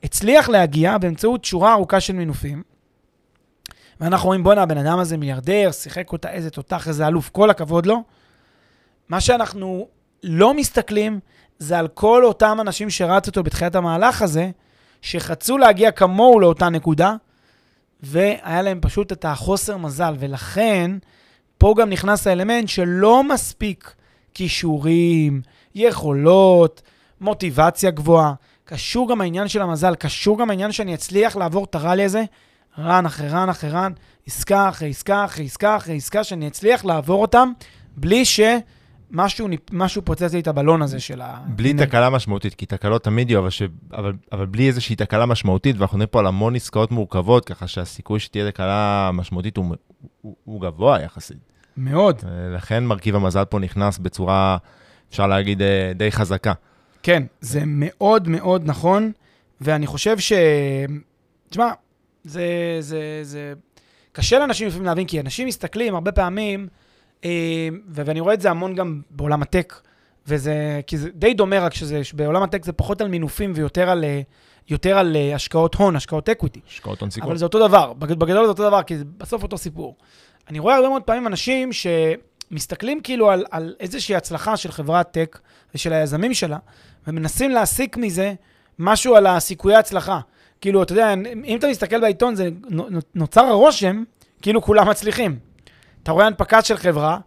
הצליח 0.03 0.49
להגיע 0.49 0.97
באמצעות 0.97 1.45
שורה 1.45 1.73
ארוכה 1.73 1.99
של 1.99 2.13
מינופים, 2.13 2.63
ואנחנו 3.99 4.27
רואים, 4.27 4.43
בואנה, 4.43 4.63
הבן 4.63 4.77
אדם 4.77 4.99
הזה 4.99 5.17
מיליארדר, 5.17 5.71
שיחק 5.71 6.11
אותה, 6.11 6.31
איזה 6.31 6.49
תותח, 6.49 6.87
איזה 6.87 7.07
אלוף, 7.07 7.29
כל 7.29 7.49
הכבוד 7.49 7.85
לו. 7.85 8.03
מה 9.09 9.21
שאנחנו 9.21 9.87
לא 10.23 10.53
מסתכלים 10.53 11.19
זה 11.59 11.79
על 11.79 11.87
כל 11.87 12.25
אותם 12.25 12.57
אנשים 12.61 12.89
שרצו 12.89 13.29
אותו 13.29 13.43
בתחילת 13.43 13.75
המהלך 13.75 14.21
הזה, 14.21 14.49
שחצו 15.01 15.57
להגיע 15.57 15.91
כמוהו 15.91 16.39
לאותה 16.39 16.69
נקודה, 16.69 17.15
והיה 18.03 18.61
להם 18.61 18.79
פשוט 18.81 19.11
את 19.11 19.25
החוסר 19.25 19.77
מזל. 19.77 20.15
ולכן, 20.19 20.91
פה 21.57 21.73
גם 21.77 21.89
נכנס 21.89 22.27
האלמנט 22.27 22.69
שלא 22.69 23.23
מספיק 23.23 23.93
כישורים, 24.33 25.41
יכולות, 25.75 26.81
מוטיבציה 27.21 27.91
גבוהה. 27.91 28.33
קשור 28.65 29.09
גם 29.09 29.21
העניין 29.21 29.47
של 29.47 29.61
המזל, 29.61 29.95
קשור 29.95 30.39
גם 30.39 30.49
העניין 30.49 30.71
שאני 30.71 30.93
אצליח 30.93 31.35
לעבור 31.35 31.63
את 31.63 31.75
הראלי 31.75 32.03
הזה, 32.03 32.23
רן 32.79 33.05
אחרי 33.05 33.29
רן 33.29 33.49
אחרי 33.49 33.69
רן, 33.69 33.91
עסקה 34.27 34.69
אחרי 34.69 34.89
עסקה 34.89 35.25
אחרי 35.25 35.45
עסקה 35.45 35.75
אחרי 35.75 35.95
עסקה, 35.95 36.23
שאני 36.23 36.47
אצליח 36.47 36.85
לעבור 36.85 37.21
אותם 37.21 37.51
בלי 37.97 38.25
שמשהו 38.25 38.76
משהו 39.11 40.01
פוצץ 40.03 40.33
לי 40.33 40.39
את 40.39 40.47
הבלון 40.47 40.81
הזה 40.81 40.99
של 40.99 41.21
ה... 41.21 41.37
בלי 41.47 41.73
תקלה 41.73 42.09
משמעותית, 42.09 42.53
כי 42.53 42.65
תקלות 42.65 43.03
תמיד 43.03 43.29
יהיו, 43.29 43.39
אבל, 43.39 43.49
ש... 43.49 43.61
אבל, 43.93 44.13
אבל 44.31 44.45
בלי 44.45 44.67
איזושהי 44.67 44.95
תקלה 44.95 45.25
משמעותית, 45.25 45.75
ואנחנו 45.77 45.97
נראה 45.97 46.07
פה 46.07 46.19
על 46.19 46.27
המון 46.27 46.55
עסקאות 46.55 46.91
מורכבות, 46.91 47.45
ככה 47.45 47.67
שהסיכוי 47.67 48.19
שתהיה 48.19 48.51
תקלה 48.51 49.09
משמעותית 49.13 49.57
הוא, 49.57 49.75
הוא, 50.21 50.35
הוא 50.43 50.61
גבוה 50.61 51.01
יחסית. 51.01 51.37
מאוד. 51.77 52.21
לכן 52.55 52.83
מרכיב 52.83 53.15
המזל 53.15 53.45
פה 53.45 53.59
נכנס 53.59 53.97
בצורה, 53.97 54.57
אפשר 55.09 55.27
להגיד, 55.27 55.61
אה, 55.61 55.91
די 55.95 56.11
חזקה. 56.11 56.53
כן, 57.03 57.23
זה 57.41 57.61
מאוד 57.65 58.27
מאוד 58.27 58.61
נכון, 58.65 59.11
ואני 59.61 59.87
חושב 59.87 60.19
ש... 60.19 60.33
תשמע, 61.49 61.71
זה, 62.23 62.77
זה, 62.79 63.19
זה... 63.21 63.53
קשה 64.11 64.39
לאנשים 64.39 64.67
לפעמים 64.67 64.85
להבין, 64.85 65.07
כי 65.07 65.19
אנשים 65.19 65.47
מסתכלים 65.47 65.93
הרבה 65.93 66.11
פעמים, 66.11 66.67
ואני 67.89 68.19
רואה 68.19 68.33
את 68.33 68.41
זה 68.41 68.49
המון 68.49 68.75
גם 68.75 69.01
בעולם 69.09 69.41
הטק, 69.41 69.73
וזה, 70.27 70.81
כי 70.87 70.97
זה 70.97 71.09
די 71.13 71.33
דומה, 71.33 71.59
רק 71.59 71.73
שזה, 71.73 72.01
בעולם 72.13 72.43
ה 72.43 72.48
tech 72.48 72.65
זה 72.65 72.73
פחות 72.73 73.01
על 73.01 73.07
מינופים 73.07 73.53
ויותר 73.55 73.89
על, 73.89 74.03
אה, 74.03 74.21
יותר 74.69 74.97
על 74.97 75.15
אה, 75.15 75.35
השקעות 75.35 75.75
הון, 75.75 75.95
השקעות 75.95 76.29
equity. 76.29 76.59
השקעות 76.67 77.01
הון 77.01 77.09
סיכון. 77.09 77.29
אבל 77.29 77.37
זה 77.37 77.45
אותו 77.45 77.67
דבר, 77.67 77.93
בגדול 77.93 78.43
זה 78.43 78.49
אותו 78.49 78.63
דבר, 78.63 78.83
כי 78.83 78.97
זה 78.97 79.03
בסוף 79.17 79.43
אותו 79.43 79.57
סיפור. 79.57 79.95
אני 80.49 80.59
רואה 80.59 80.75
הרבה 80.75 80.89
מאוד 80.89 81.03
פעמים 81.03 81.27
אנשים 81.27 81.69
שמסתכלים 81.73 83.01
כאילו 83.01 83.31
על, 83.31 83.45
על 83.51 83.75
איזושהי 83.79 84.15
הצלחה 84.15 84.57
של 84.57 84.71
חברת 84.71 85.11
tech 85.11 85.39
ושל 85.75 85.93
היזמים 85.93 86.33
שלה, 86.33 86.57
ומנסים 87.07 87.51
להסיק 87.51 87.97
מזה 87.97 88.33
משהו 88.79 89.15
על 89.15 89.27
הסיכויי 89.27 89.75
הצלחה. 89.75 90.19
כאילו, 90.61 90.83
אתה 90.83 90.93
יודע, 90.93 91.13
אם 91.45 91.57
אתה 91.57 91.67
מסתכל 91.67 92.01
בעיתון, 92.01 92.35
זה 92.35 92.49
נוצר 93.15 93.41
הרושם 93.41 94.03
כאילו 94.41 94.61
כולם 94.61 94.89
מצליחים. 94.89 95.39
אתה 96.07 96.13
רואה 96.13 96.25
הנפקה 96.25 96.61
של 96.61 96.77
חברה, 96.77 97.17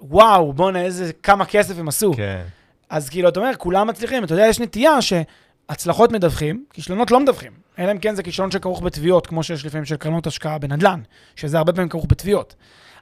וואו, 0.00 0.52
בואנה, 0.52 0.82
איזה, 0.82 1.12
כמה 1.12 1.44
כסף 1.44 1.78
הם 1.78 1.88
עשו. 1.88 2.12
כן. 2.16 2.42
אז 2.90 3.08
כאילו, 3.08 3.28
אתה 3.28 3.40
אומר, 3.40 3.50
כולם 3.58 3.86
מצליחים. 3.86 4.24
אתה 4.24 4.34
יודע, 4.34 4.46
יש 4.46 4.60
נטייה 4.60 4.98
שהצלחות 5.02 6.12
מדווחים, 6.12 6.64
כישלונות 6.72 7.10
לא 7.10 7.20
מדווחים. 7.20 7.52
אלא 7.78 7.92
אם 7.92 7.98
כן 7.98 8.14
זה 8.14 8.22
כישלון 8.22 8.50
שכרוך 8.50 8.82
בתביעות, 8.82 9.26
כמו 9.26 9.42
שיש 9.42 9.64
לפעמים 9.64 9.84
של 9.84 9.96
קרנות 9.96 10.26
השקעה 10.26 10.58
בנדל"ן, 10.58 11.00
שזה 11.36 11.58
הרבה 11.58 11.72
פעמים 11.72 11.88
כרוך 11.88 12.06
בתביעות. 12.08 12.54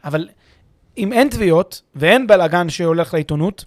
אבל 0.05 0.29
אם 0.97 1.13
אין 1.13 1.29
תביעות 1.29 1.83
ואין 1.95 2.27
בלאגן 2.27 2.69
שהולך 2.69 3.15
לעיתונות, 3.15 3.65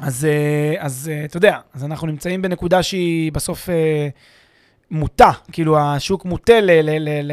אז, 0.00 0.24
אה, 0.24 0.74
אז 0.78 1.10
אה, 1.12 1.24
אתה 1.24 1.36
יודע, 1.36 1.58
אז 1.74 1.84
אנחנו 1.84 2.06
נמצאים 2.06 2.42
בנקודה 2.42 2.82
שהיא 2.82 3.32
בסוף 3.32 3.68
אה, 3.68 4.08
מוטה, 4.90 5.30
כאילו 5.52 5.78
השוק 5.78 6.24
מוטה 6.24 6.60
ל, 6.60 6.70
ל, 6.70 6.90
ל, 6.98 7.32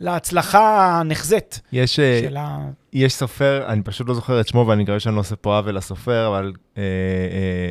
להצלחה 0.00 0.98
הנחזית. 1.00 1.60
יש, 1.72 1.96
של 1.96 2.36
ה... 2.36 2.58
יש 2.92 3.14
סופר, 3.14 3.64
אני 3.66 3.82
פשוט 3.82 4.08
לא 4.08 4.14
זוכר 4.14 4.40
את 4.40 4.48
שמו 4.48 4.66
ואני 4.66 4.82
מקווה 4.82 5.00
שאני 5.00 5.14
לא 5.14 5.20
עושה 5.20 5.36
פה 5.36 5.56
עוול 5.56 5.76
לסופר, 5.76 6.28
אבל 6.28 6.52
אה, 6.78 6.82
אה, 6.82 7.70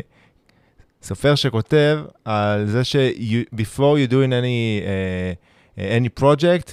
סופר 1.04 1.36
שכותב 1.36 2.00
על 2.26 2.68
זה 2.68 2.84
ש- 2.84 2.96
you, 3.18 3.56
before 3.56 4.08
you 4.08 4.12
doing 4.12 4.32
any, 4.32 4.84
uh, 5.78 5.82
any 5.82 6.22
project, 6.22 6.70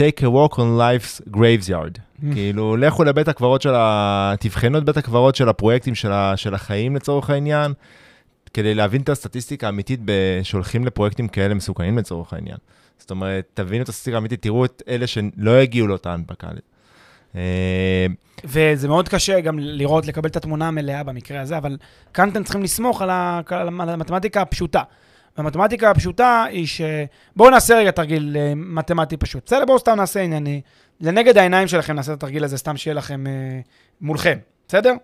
take 0.00 0.22
a 0.22 0.30
walk 0.30 0.58
on 0.58 0.78
life's 0.78 1.20
graveyard. 1.30 1.98
Mm. 1.98 2.32
כאילו, 2.32 2.76
לכו 2.76 3.04
לבית 3.04 3.28
הקברות 3.28 3.62
של 3.62 3.74
ה... 3.74 4.34
תבחנו 4.40 4.78
את 4.78 4.84
בית 4.84 4.96
הקברות 4.96 5.34
של 5.36 5.48
הפרויקטים 5.48 5.94
של, 5.94 6.12
ה... 6.12 6.36
של 6.36 6.54
החיים 6.54 6.96
לצורך 6.96 7.30
העניין, 7.30 7.72
כדי 8.54 8.74
להבין 8.74 9.02
את 9.02 9.08
הסטטיסטיקה 9.08 9.66
האמיתית 9.66 10.00
שהולכים 10.42 10.84
לפרויקטים 10.84 11.28
כאלה 11.28 11.54
מסוכנים 11.54 11.98
לצורך 11.98 12.32
העניין. 12.32 12.56
זאת 13.02 13.10
אומרת, 13.10 13.50
תבינו 13.54 13.82
את 13.82 13.88
הסטטיסטיקה 13.88 14.16
האמיתית, 14.16 14.42
תראו 14.42 14.64
את 14.64 14.82
אלה 14.88 15.06
שלא 15.06 15.50
הגיעו 15.50 15.86
לאותה 15.86 16.12
הנפקה. 16.12 16.48
אה, 17.36 18.06
וזה 18.44 18.88
מאוד 18.88 19.08
קשה 19.08 19.40
גם 19.40 19.58
לראות, 19.58 20.06
לקבל 20.06 20.28
את 20.28 20.36
התמונה 20.36 20.68
המלאה 20.68 21.02
במקרה 21.02 21.40
הזה, 21.40 21.58
אבל 21.58 21.76
כאן 22.14 22.28
אתם 22.28 22.44
צריכים 22.44 22.62
לסמוך 22.62 23.02
על, 23.02 23.10
המתמטיקה 23.90 24.40
הפשוטה. 24.40 24.82
והמתמטיקה 25.36 25.90
הפשוטה 25.90 26.44
היא 26.50 26.66
ש... 26.66 26.80
בואו 27.36 27.50
נעשה 27.50 27.76
רגע 27.76 27.90
תרגיל 27.90 28.36
אה, 28.36 28.52
מתמטי 28.56 29.16
פשוט. 29.16 29.46
בסדר, 29.46 29.64
בואו 29.64 29.78
סתם 29.78 29.94
נעשה 29.96 30.20
ענייני. 30.20 30.60
לנגד 31.00 31.38
העיניים 31.38 31.68
שלכם 31.68 31.92
נעשה 31.92 32.12
את 32.12 32.16
התרגיל 32.16 32.44
הזה, 32.44 32.58
סתם 32.58 32.76
שיהיה 32.76 32.94
לכם 32.94 33.26
אה, 33.26 33.60
מולכם, 34.00 34.38
בסדר? 34.68 34.94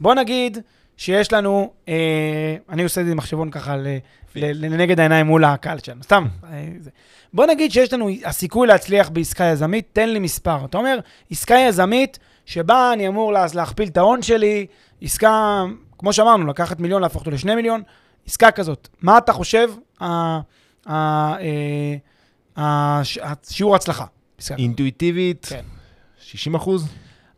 בואו 0.00 0.14
נגיד 0.14 0.58
שיש 0.98 1.32
לנו, 1.32 1.72
אה, 1.88 2.56
אני 2.68 2.82
עושה 2.82 3.00
את 3.00 3.06
זה 3.06 3.12
עם 3.12 3.18
מחשבון 3.18 3.50
ככה 3.50 3.76
לנגד 4.34 5.00
העיניים 5.00 5.26
מול 5.26 5.44
הקהל 5.44 5.78
שלנו, 5.78 6.02
סתם. 6.02 6.26
אה, 6.52 6.68
בוא 7.32 7.46
נגיד 7.46 7.72
שיש 7.72 7.92
לנו 7.92 8.08
הסיכוי 8.24 8.66
להצליח 8.66 9.08
בעסקה 9.08 9.44
יזמית, 9.44 9.88
תן 9.92 10.08
לי 10.08 10.18
מספר. 10.18 10.64
אתה 10.64 10.78
אומר, 10.78 10.98
עסקה 11.30 11.54
יזמית 11.54 12.18
שבה 12.46 12.90
אני 12.92 13.08
אמור 13.08 13.32
לה, 13.32 13.46
להכפיל 13.54 13.88
את 13.88 13.96
ההון 13.96 14.22
שלי, 14.22 14.66
עסקה, 15.02 15.64
כמו 15.98 16.12
שאמרנו, 16.12 16.46
לקחת 16.46 16.80
מיליון, 16.80 17.02
להפוך 17.02 17.20
אותו 17.20 17.30
לשני 17.30 17.54
מיליון, 17.54 17.82
עסקה 18.26 18.50
כזאת. 18.50 18.88
מה 19.02 19.18
אתה 19.18 19.32
חושב 19.32 19.70
השיעור 22.56 23.74
הצלחה? 23.74 24.04
אינטואיטיבית, 24.58 25.46
כן. 25.50 25.64
60 26.20 26.54
אחוז? 26.54 26.88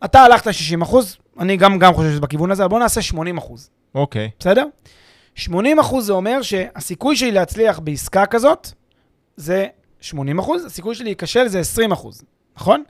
אתה 0.05 0.21
הלכת 0.21 0.55
60 0.55 0.83
אחוז, 0.83 1.17
אני 1.41 1.57
גם, 1.57 1.79
גם 1.79 1.95
חושב 1.95 2.11
שזה 2.11 2.21
בכיוון 2.21 2.51
הזה, 2.51 2.63
אבל 2.63 2.71
בוא 2.71 2.79
נעשה 2.79 3.03
80 3.03 3.39
אחוז. 3.39 3.71
אוקיי. 3.95 4.31
בסדר? 4.39 4.65
80 5.35 5.79
אחוז 5.79 6.07
זה 6.07 6.13
אומר 6.13 6.43
שהסיכוי 6.43 7.17
שלי 7.17 7.33
להצליח 7.33 7.79
בעסקה 7.79 8.27
כזאת 8.27 8.69
זה 9.37 9.67
80 10.01 10.39
אחוז, 10.39 10.65
הסיכוי 10.65 10.95
שלי 10.95 11.05
להיכשל 11.05 11.49
זה 11.49 11.61
20 11.61 11.93
אחוז, 11.93 12.23
נכון? 12.57 12.83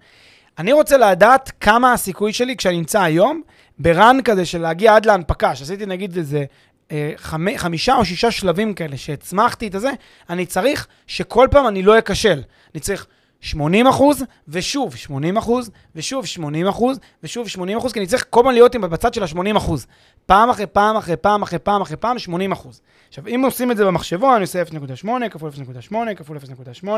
אני 0.59 0.73
רוצה 0.73 0.97
לדעת 0.97 1.53
כמה 1.61 1.93
הסיכוי 1.93 2.33
שלי 2.33 2.57
כשאני 2.57 2.77
נמצא 2.77 3.03
היום 3.03 3.43
ברן 3.79 4.19
כזה 4.25 4.47
של 4.47 4.61
להגיע 4.61 4.97
עד 4.97 5.07
להנפקה, 5.07 5.57
שעשיתי 5.57 5.87
נגיד 5.87 6.17
איזה 6.17 6.45
אה, 6.93 7.13
חמי, 7.17 7.59
חמישה 7.59 7.97
או 7.97 8.05
שישה 8.05 8.31
שלבים 8.31 8.75
כאלה 8.75 8.97
שהצמחתי 8.97 9.67
את 9.67 9.75
הזה, 9.75 9.91
אני 10.31 10.47
צריך 10.47 10.87
שכל 11.07 11.49
פעם 11.51 11.67
אני 11.69 11.83
לא 11.83 11.99
אכשל. 11.99 12.43
אני 12.75 12.81
צריך 12.81 13.07
80 13.41 13.87
אחוז, 13.87 14.25
ושוב 14.49 14.97
80 14.97 15.37
אחוז, 15.37 15.71
ושוב 15.97 16.27
80 16.27 16.69
אחוז, 16.69 16.99
ושוב 17.23 17.49
80 17.49 17.79
אחוז, 17.79 17.93
כי 17.93 17.99
אני 17.99 18.07
צריך 18.07 18.27
כל 18.31 18.41
הזמן 18.41 18.53
להיות 18.55 18.75
עם 18.75 18.81
בצד 18.81 19.15
של 19.15 19.23
ה-80 19.23 19.57
אחוז. 19.57 19.87
פעם 20.27 20.51
אחרי 20.51 20.67
פעם 20.67 20.97
אחרי 20.97 21.17
פעם 21.17 21.43
אחרי 21.43 21.59
פעם 21.59 21.83
אחרי 21.83 21.97
פעם, 21.97 22.19
80 22.19 22.53
אחוז. 22.53 22.81
עכשיו, 23.09 23.27
אם 23.27 23.43
עושים 23.45 23.71
את 23.71 23.77
זה 23.77 23.85
במחשבון, 23.85 24.35
אני 24.35 24.43
עושה 24.43 24.63
0.8 24.63 25.29
כפול 25.31 25.51
0.8 25.51 26.15
כפול 26.17 26.39
0.8, 26.83 26.89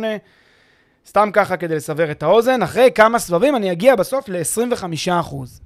סתם 1.06 1.30
ככה 1.32 1.56
כדי 1.56 1.74
לסבר 1.76 2.10
את 2.10 2.22
האוזן, 2.22 2.62
אחרי 2.62 2.90
כמה 2.94 3.18
סבבים 3.18 3.56
אני 3.56 3.72
אגיע 3.72 3.96
בסוף 3.96 4.28
ל-25 4.28 4.84
אחוז. 5.20 5.60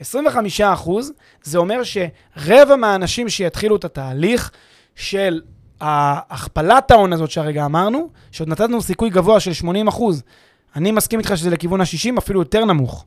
25 0.00 0.60
אחוז, 0.60 1.12
זה 1.42 1.58
אומר 1.58 1.80
שרבע 1.84 2.76
מהאנשים 2.76 3.28
שיתחילו 3.28 3.76
את 3.76 3.84
התהליך 3.84 4.50
של 4.94 5.40
ההכפלת 5.84 6.90
ההון 6.90 7.12
הזאת 7.12 7.30
שהרגע 7.30 7.64
אמרנו, 7.64 8.08
שעוד 8.32 8.48
נתנו 8.48 8.82
סיכוי 8.82 9.10
גבוה 9.10 9.40
של 9.40 9.52
80 9.52 9.88
אחוז, 9.88 10.22
אני 10.76 10.92
מסכים 10.92 11.18
איתך 11.18 11.32
שזה 11.36 11.50
לכיוון 11.50 11.80
ה-60, 11.80 12.18
אפילו 12.18 12.40
יותר 12.40 12.64
נמוך. 12.64 13.04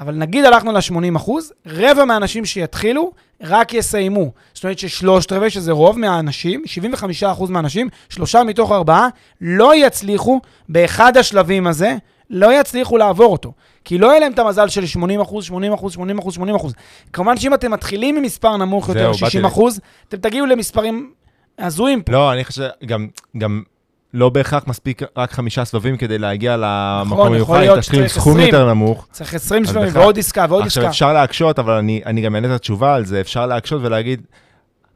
אבל 0.00 0.14
נגיד 0.14 0.44
הלכנו 0.44 0.72
ל-80 0.72 1.16
אחוז, 1.16 1.52
רבע 1.66 2.04
מהאנשים 2.04 2.44
שיתחילו 2.44 3.12
רק 3.42 3.74
יסיימו. 3.74 4.30
זאת 4.54 4.64
אומרת 4.64 4.78
ששלושת 4.78 5.32
רבעי, 5.32 5.50
שזה 5.50 5.72
רוב 5.72 5.98
מהאנשים, 5.98 6.62
75 6.66 7.22
אחוז 7.22 7.50
מהאנשים, 7.50 7.88
שלושה 8.08 8.44
מתוך 8.44 8.72
ארבעה, 8.72 9.08
לא 9.40 9.74
יצליחו 9.74 10.40
באחד 10.68 11.16
השלבים 11.16 11.66
הזה, 11.66 11.96
לא 12.30 12.60
יצליחו 12.60 12.98
לעבור 12.98 13.32
אותו. 13.32 13.52
כי 13.84 13.98
לא 13.98 14.06
יהיה 14.06 14.20
להם 14.20 14.32
את 14.32 14.38
המזל 14.38 14.68
של 14.68 14.86
80 14.86 15.20
אחוז, 15.20 15.44
80 15.44 15.72
אחוז, 15.72 15.92
80 15.92 16.18
אחוז, 16.18 16.34
80 16.34 16.56
אחוז. 16.56 16.74
כמובן 17.12 17.36
שאם 17.36 17.54
אתם 17.54 17.70
מתחילים 17.70 18.14
ממספר 18.14 18.56
נמוך 18.56 18.88
יותר, 18.88 19.12
60 19.12 19.44
אחוז, 19.44 19.80
אתם 20.08 20.16
תגיעו 20.16 20.46
למספרים 20.46 21.10
הזויים 21.60 22.02
פה. 22.02 22.12
לא, 22.12 22.32
אני 22.32 22.44
חושב, 22.44 22.68
גם, 22.86 23.06
גם 23.38 23.62
לא 24.14 24.28
בהכרח 24.28 24.64
מספיק 24.66 25.02
רק 25.16 25.32
חמישה 25.32 25.64
סבבים 25.64 25.96
כדי 25.96 26.18
להגיע 26.18 26.56
למקום 26.56 27.18
נכון, 27.18 27.32
מיוחד, 27.32 27.62
אם 27.62 27.80
תשלים 27.80 28.08
סכום 28.08 28.32
20. 28.32 28.46
יותר 28.46 28.68
נמוך. 28.68 29.06
צריך 29.10 29.34
20 29.34 29.62
אז 29.62 29.68
שלבים, 29.68 29.88
בכלל- 29.88 30.02
ועוד 30.02 30.18
עסקה, 30.18 30.46
ועוד 30.48 30.64
עכשיו, 30.66 30.82
עסקה. 30.82 30.90
אפשר 30.90 31.12
להקשות, 31.12 31.58
אבל 31.58 31.72
אני, 31.72 32.00
אני 32.06 32.20
גם 32.20 32.34
אענה 32.34 32.46
את 32.48 32.52
התשובה 32.52 32.94
על 32.94 33.04
זה, 33.04 33.20
אפשר 33.20 33.46
להקשות 33.46 33.82
ולהגיד, 33.84 34.22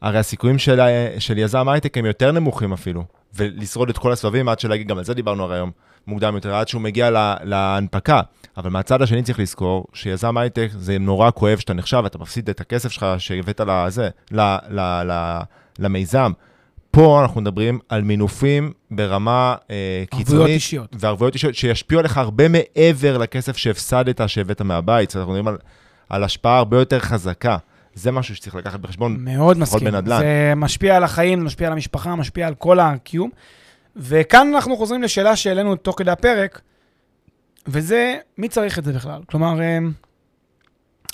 הרי 0.02 0.18
הסיכויים 0.18 0.58
של, 0.58 0.80
של 1.18 1.38
יזם 1.38 1.68
הייטק 1.68 1.98
הם 1.98 2.06
יותר 2.06 2.32
נמוכים 2.32 2.72
אפילו, 2.72 3.04
ולשרוד 3.34 3.88
את 3.88 3.98
כל 3.98 4.12
הסבבים 4.12 4.48
עד 4.48 4.60
שלהגיד, 4.60 4.88
גם 4.88 4.98
על 4.98 5.04
זה 5.04 5.14
דיברנו 5.14 5.44
הרי 5.44 5.56
היום 5.56 5.70
מוקדם 6.06 6.34
יותר, 6.34 6.54
עד 6.54 6.68
שהוא 6.68 6.82
מגיע 6.82 7.10
לה, 7.10 7.34
להנפקה. 7.42 8.20
אבל 8.56 8.70
מהצד 8.70 9.02
השני 9.02 9.22
צריך 9.22 9.38
לזכור 9.40 9.86
שיזם 9.92 10.36
הייטק 10.36 10.68
זה 10.72 10.98
נורא 10.98 11.30
כואב 11.30 11.58
שאתה 11.58 11.74
נחשב, 11.74 12.02
אתה 12.06 12.18
מפסיד 12.18 12.48
את 12.48 12.60
הכסף 12.60 12.92
שלך 12.92 13.06
שהבאת 13.18 13.60
לזה, 13.60 14.08
ל, 14.32 14.40
ל, 14.70 14.80
ל, 14.80 15.40
למיזם. 15.78 16.32
פה 16.94 17.22
אנחנו 17.22 17.40
מדברים 17.40 17.78
על 17.88 18.02
מינופים 18.02 18.72
ברמה 18.90 19.54
אה, 19.70 20.04
ערבויות 20.10 20.26
קיצונית. 20.26 20.54
אישיות. 20.54 20.96
וערבויות 20.98 21.34
אישיות 21.34 21.54
שישפיעו 21.54 21.98
עליך 21.98 22.16
הרבה 22.18 22.48
מעבר 22.48 23.18
לכסף 23.18 23.56
שהפסדת, 23.56 24.20
שהבאת 24.26 24.62
מהבית. 24.62 25.16
אנחנו 25.16 25.32
מדברים 25.32 25.48
על, 25.48 25.58
על 26.08 26.24
השפעה 26.24 26.58
הרבה 26.58 26.78
יותר 26.78 26.98
חזקה. 26.98 27.56
זה 27.94 28.10
משהו 28.10 28.36
שצריך 28.36 28.54
לקחת 28.54 28.80
בחשבון. 28.80 29.16
מאוד 29.18 29.58
מסכים. 29.58 29.84
בנדל"ן. 29.84 30.20
זה 30.20 30.52
משפיע 30.56 30.96
על 30.96 31.04
החיים, 31.04 31.44
משפיע 31.44 31.66
על 31.66 31.72
המשפחה, 31.72 32.14
משפיע 32.14 32.46
על 32.46 32.54
כל 32.54 32.80
הקיום. 32.80 33.30
וכאן 33.96 34.50
אנחנו 34.54 34.76
חוזרים 34.76 35.02
לשאלה 35.02 35.36
שהעלינו 35.36 35.76
תוך 35.76 35.98
כדי 35.98 36.10
הפרק, 36.10 36.60
וזה, 37.66 38.16
מי 38.38 38.48
צריך 38.48 38.78
את 38.78 38.84
זה 38.84 38.92
בכלל? 38.92 39.20
כלומר, 39.26 39.60
אה, 39.60 39.78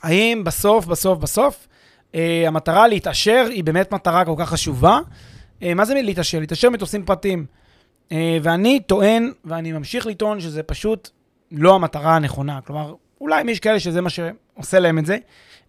האם 0.03 0.43
בסוף, 0.45 0.87
בסוף, 0.87 1.19
בסוף, 1.19 1.69
אה, 2.15 2.45
המטרה 2.47 2.89
להתעשר 2.89 3.47
היא 3.51 3.65
באמת 3.65 3.93
מטרה 3.93 4.25
כל 4.25 4.35
כך 4.39 4.49
חשובה? 4.49 4.99
אה, 5.63 5.75
מה 5.75 5.85
זה 5.85 5.95
להתעשר? 5.95 6.41
להתעשר 6.41 6.71
מטוסים 6.71 7.05
פרטיים. 7.05 7.47
אה, 8.13 8.39
ואני 8.43 8.81
טוען, 8.81 9.33
ואני 9.45 9.73
ממשיך 9.73 10.07
לטעון, 10.07 10.41
שזה 10.41 10.63
פשוט 10.63 11.11
לא 11.53 11.75
המטרה 11.75 12.17
הנכונה. 12.17 12.61
כלומר, 12.61 12.95
אולי 13.21 13.51
יש 13.51 13.61
כאלה 13.61 13.81
שזה 13.81 14.01
מה 14.01 14.11
שעושה 14.11 14.79
להם 14.79 14.99
את 14.99 15.07
זה. 15.07 15.17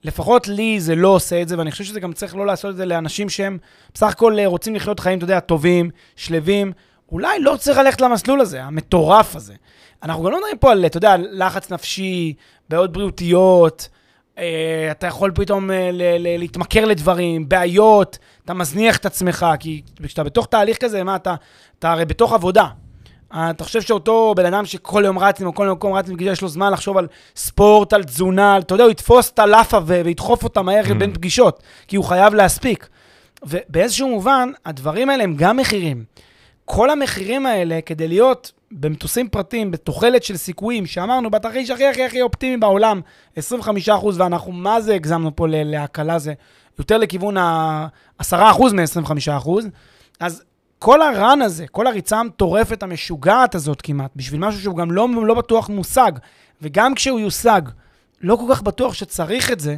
לפחות 0.03 0.47
לי 0.47 0.79
זה 0.79 0.95
לא 0.95 1.07
עושה 1.07 1.41
את 1.41 1.47
זה, 1.47 1.57
ואני 1.57 1.71
חושב 1.71 1.83
שזה 1.83 1.99
גם 1.99 2.13
צריך 2.13 2.35
לא 2.35 2.45
לעשות 2.45 2.71
את 2.71 2.77
זה 2.77 2.85
לאנשים 2.85 3.29
שהם 3.29 3.57
בסך 3.93 4.07
הכל 4.11 4.39
אה, 4.39 4.47
רוצים 4.47 4.75
לחיות 4.75 4.99
חיים, 4.99 5.17
אתה 5.17 5.23
יודע, 5.23 5.39
טובים, 5.39 5.89
שלווים. 6.15 6.71
אולי 7.11 7.39
לא 7.39 7.55
צריך 7.59 7.77
ללכת 7.77 8.01
למסלול 8.01 8.41
הזה, 8.41 8.63
המטורף 8.63 9.35
הזה. 9.35 9.53
אנחנו 10.03 10.23
גם 10.23 10.31
לא 10.31 10.37
מדברים 10.37 10.57
פה 10.57 10.71
על, 10.71 10.85
אתה 10.85 10.97
יודע, 10.97 11.15
לחץ 11.31 11.71
נפשי, 11.71 12.33
בעיות 12.69 12.91
בריאותיות, 12.91 13.89
אתה 14.91 15.07
יכול 15.07 15.31
פתאום 15.35 15.71
אה, 15.71 15.89
ל- 15.93 16.17
ל- 16.27 16.37
להתמכר 16.39 16.85
לדברים, 16.85 17.49
בעיות, 17.49 18.17
אתה 18.45 18.53
מזניח 18.53 18.97
את 18.97 19.05
עצמך, 19.05 19.45
כי 19.59 19.81
כשאתה 20.03 20.23
בתוך 20.23 20.45
תהליך 20.45 20.77
כזה, 20.77 21.03
מה 21.03 21.15
אתה, 21.15 21.35
אתה 21.79 21.91
הרי 21.91 22.05
בתוך 22.05 22.33
עבודה. 22.33 22.65
אה, 23.33 23.49
אתה 23.49 23.63
חושב 23.63 23.81
שאותו 23.81 24.33
בן 24.37 24.45
אדם 24.45 24.65
שכל 24.65 25.03
יום 25.05 25.19
רץ 25.19 25.39
מכל 25.41 25.67
מקום 25.69 25.93
רץ, 25.93 26.09
בגלל 26.09 26.35
שיש 26.35 26.41
לו 26.41 26.47
זמן 26.47 26.71
לחשוב 26.71 26.97
על 26.97 27.07
ספורט, 27.35 27.93
על 27.93 28.03
תזונה, 28.03 28.57
אתה 28.57 28.73
יודע, 28.73 28.83
הוא 28.83 28.91
יתפוס 28.91 29.29
את 29.29 29.39
הלאפה 29.39 29.77
וידחוף 29.85 30.43
אותה 30.43 30.61
מהר 30.61 30.83
Mm. 30.85 30.93
בין 30.93 31.13
פגישות, 31.13 31.63
כי 31.87 31.95
הוא 31.95 32.05
חייב 32.05 32.33
להספיק. 32.33 32.87
ובאיזשהו 33.43 34.07
מובן, 34.09 34.51
הדברים 34.65 35.09
האלה 35.09 35.23
הם 35.23 35.35
גם 35.35 35.57
מחירים. 35.57 36.03
כל 36.65 36.89
המחירים 36.89 37.45
האלה, 37.45 37.79
כדי 37.85 38.07
להיות 38.07 38.51
במטוסים 38.71 39.29
פרטיים, 39.29 39.71
בתוחלת 39.71 40.23
של 40.23 40.37
סיכויים, 40.37 40.85
שאמרנו, 40.85 41.29
בתרחיש 41.31 41.69
הכי 41.69 41.87
הכי 41.87 42.03
הכי 42.03 42.21
אופטימי 42.21 42.57
בעולם, 42.57 43.01
25%, 43.37 43.39
ואנחנו 44.17 44.51
מה 44.51 44.81
זה 44.81 44.95
הגזמנו 44.95 45.35
פה 45.35 45.45
להקלה, 45.49 46.19
זה 46.19 46.33
יותר 46.79 46.97
לכיוון 46.97 47.37
ה-10% 47.37 48.33
מ-25%, 48.73 49.49
אז 50.19 50.43
כל 50.79 51.01
הרן 51.01 51.41
הזה, 51.41 51.67
כל 51.67 51.87
הריצה 51.87 52.19
המטורפת, 52.19 52.83
המשוגעת 52.83 53.55
הזאת 53.55 53.81
כמעט, 53.81 54.11
בשביל 54.15 54.39
משהו 54.39 54.61
שהוא 54.61 54.77
גם 54.77 54.91
לא, 54.91 55.07
לא 55.25 55.33
בטוח 55.33 55.69
מושג, 55.69 56.11
וגם 56.61 56.95
כשהוא 56.95 57.19
יושג, 57.19 57.61
לא 58.21 58.35
כל 58.35 58.45
כך 58.49 58.61
בטוח 58.61 58.93
שצריך 58.93 59.51
את 59.51 59.59
זה, 59.59 59.77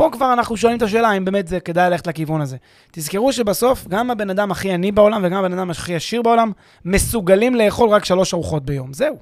פה 0.00 0.08
כבר 0.12 0.32
אנחנו 0.32 0.56
שואלים 0.56 0.78
את 0.78 0.82
השאלה 0.82 1.08
האם 1.08 1.24
באמת 1.24 1.48
זה 1.48 1.60
כדאי 1.60 1.90
ללכת 1.90 2.06
לכיוון 2.06 2.40
הזה. 2.40 2.56
תזכרו 2.92 3.32
שבסוף, 3.32 3.86
גם 3.88 4.10
הבן 4.10 4.30
אדם 4.30 4.50
הכי 4.50 4.72
עני 4.72 4.92
בעולם 4.92 5.20
וגם 5.24 5.44
הבן 5.44 5.58
אדם 5.58 5.70
הכי 5.70 5.94
עשיר 5.94 6.22
בעולם, 6.22 6.52
מסוגלים 6.84 7.54
לאכול 7.54 7.88
רק 7.88 8.04
שלוש 8.04 8.34
ארוחות 8.34 8.64
ביום. 8.64 8.92
זהו. 8.92 9.16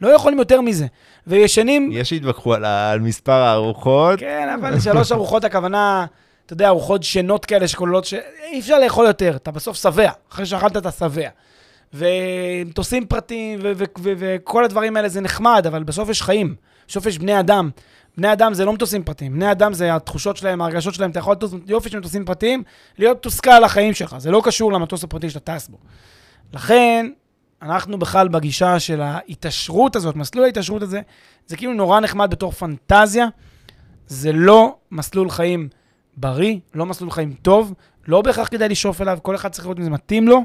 לא 0.00 0.08
יכולים 0.08 0.38
יותר 0.38 0.60
מזה. 0.60 0.86
וישנים... 1.26 1.90
יש 1.92 2.10
שהתווכחו 2.10 2.54
על, 2.54 2.64
על 2.64 3.00
מספר 3.00 3.32
הארוחות. 3.32 4.18
כן, 4.18 4.48
אבל 4.60 4.80
שלוש 4.80 5.12
ארוחות 5.12 5.44
הכוונה, 5.44 6.06
אתה 6.46 6.52
יודע, 6.52 6.68
ארוחות 6.68 7.02
שנות 7.02 7.44
כאלה 7.44 7.68
שכוללות 7.68 8.04
ש... 8.04 8.14
אי 8.52 8.60
אפשר 8.60 8.78
לאכול 8.78 9.06
יותר, 9.06 9.36
אתה 9.36 9.50
בסוף 9.50 9.76
שבע. 9.76 10.10
אחרי 10.32 10.46
שאכלת 10.46 10.76
אתה 10.76 10.90
שבע. 10.90 11.28
ומטוסים 11.94 13.06
פרטיים 13.06 13.60
וכל 14.04 14.64
הדברים 14.64 14.96
האלה 14.96 15.08
זה 15.08 15.20
נחמד, 15.20 15.66
אבל 15.66 15.82
בסוף 15.82 16.08
יש 16.08 16.22
חיים. 16.22 16.54
בסוף 16.88 17.06
יש 17.06 17.18
בני 17.18 17.40
אדם. 17.40 17.70
בני 18.18 18.32
אדם 18.32 18.54
זה 18.54 18.64
לא 18.64 18.72
מטוסים 18.72 19.04
פרטיים, 19.04 19.32
בני 19.32 19.52
אדם 19.52 19.72
זה 19.72 19.94
התחושות 19.94 20.36
שלהם, 20.36 20.60
ההרגשות 20.62 20.94
שלהם, 20.94 21.10
אתה 21.10 21.18
יכול 21.18 21.32
לטוס 21.32 21.52
יופי 21.66 21.88
של 21.88 21.98
מטוסים 21.98 22.24
פרטיים, 22.24 22.62
להיות 22.98 23.16
מתוסכל 23.18 23.50
על 23.50 23.64
החיים 23.64 23.94
שלך, 23.94 24.18
זה 24.18 24.30
לא 24.30 24.42
קשור 24.44 24.72
למטוס 24.72 25.04
הפרטי 25.04 25.30
שאתה 25.30 25.54
טס 25.54 25.68
בו. 25.68 25.78
לכן, 26.52 27.10
אנחנו 27.62 27.98
בכלל 27.98 28.28
בגישה 28.28 28.80
של 28.80 29.00
ההתעשרות 29.00 29.96
הזאת, 29.96 30.16
מסלול 30.16 30.44
ההתעשרות 30.44 30.82
הזה, 30.82 31.00
זה 31.46 31.56
כאילו 31.56 31.74
נורא 31.74 32.00
נחמד 32.00 32.30
בתור 32.30 32.52
פנטזיה, 32.52 33.26
זה 34.06 34.32
לא 34.32 34.76
מסלול 34.90 35.30
חיים 35.30 35.68
בריא, 36.16 36.58
לא 36.74 36.86
מסלול 36.86 37.10
חיים 37.10 37.34
טוב, 37.42 37.74
לא 38.06 38.22
בהכרח 38.22 38.48
כדאי 38.48 38.68
לשאוף 38.68 39.00
אליו, 39.00 39.18
כל 39.22 39.34
אחד 39.34 39.48
צריך 39.48 39.64
לראות 39.64 39.78
אם 39.78 39.84
זה 39.84 39.90
מתאים 39.90 40.28
לו. 40.28 40.44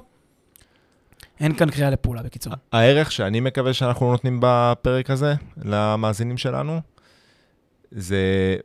אין 1.40 1.54
כאן 1.54 1.70
קריאה 1.70 1.90
לפעולה, 1.90 2.24
בקיצור. 2.24 2.54
הערך 2.72 3.12
שאני 3.12 3.40
מקווה 3.40 3.74
שאנחנו 3.74 4.12
נותנים 4.12 4.38
בפרק 4.42 5.10
הזה 5.10 5.34
למאזינים 5.64 6.38
שלנו, 6.38 6.82
זה 7.96 8.18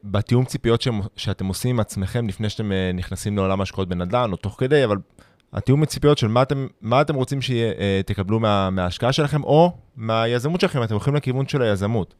בתיאום 0.04 0.44
ציפיות 0.44 0.82
שהם- 0.82 1.00
שאתם 1.16 1.46
עושים 1.46 1.70
עם 1.70 1.80
עצמכם 1.80 2.28
לפני 2.28 2.48
שאתם 2.50 2.72
אה, 2.72 2.90
נכנסים 2.94 3.36
לעולם 3.36 3.60
ההשקעות 3.60 3.88
בנדל"ן, 3.88 4.32
או 4.32 4.36
תוך 4.36 4.54
כדי, 4.58 4.84
אבל 4.84 4.96
התיאום 5.52 5.84
ציפיות 5.84 6.18
של 6.18 6.28
מה 6.28 6.42
אתם, 6.42 6.66
מה 6.82 7.00
אתם 7.00 7.14
רוצים 7.14 7.38
שתקבלו 7.42 8.40
מה, 8.40 8.70
מההשקעה 8.70 9.12
שלכם, 9.12 9.44
או 9.44 9.72
מהיזמות 9.96 10.60
שלכם, 10.60 10.82
אתם 10.82 10.94
הולכים 10.94 11.14
לכיוון 11.14 11.48
של 11.48 11.62
היזמות. 11.62 12.14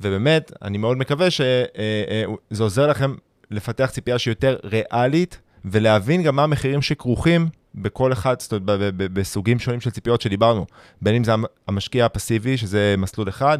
ובאמת, 0.00 0.52
אני 0.62 0.78
מאוד 0.78 0.96
מקווה 0.96 1.28
שזה 1.30 2.62
עוזר 2.62 2.86
לכם 2.86 3.14
לפתח 3.50 3.90
ציפייה 3.92 4.18
שהיא 4.18 4.32
יותר 4.32 4.56
ריאלית, 4.64 5.40
ולהבין 5.64 6.22
גם 6.22 6.36
מה 6.36 6.42
המחירים 6.42 6.82
שכרוכים 6.82 7.48
בכל 7.74 8.12
אחד, 8.12 8.40
זאת 8.40 8.52
אומרת, 8.52 8.94
בסוגים 8.96 9.58
שונים 9.58 9.80
של 9.80 9.90
ציפיות 9.90 10.20
שדיברנו. 10.20 10.66
בין 11.02 11.14
אם 11.14 11.24
זה 11.24 11.32
המ- 11.32 11.44
המשקיע 11.68 12.06
הפסיבי, 12.06 12.56
שזה 12.56 12.94
מסלול 12.98 13.28
אחד, 13.28 13.58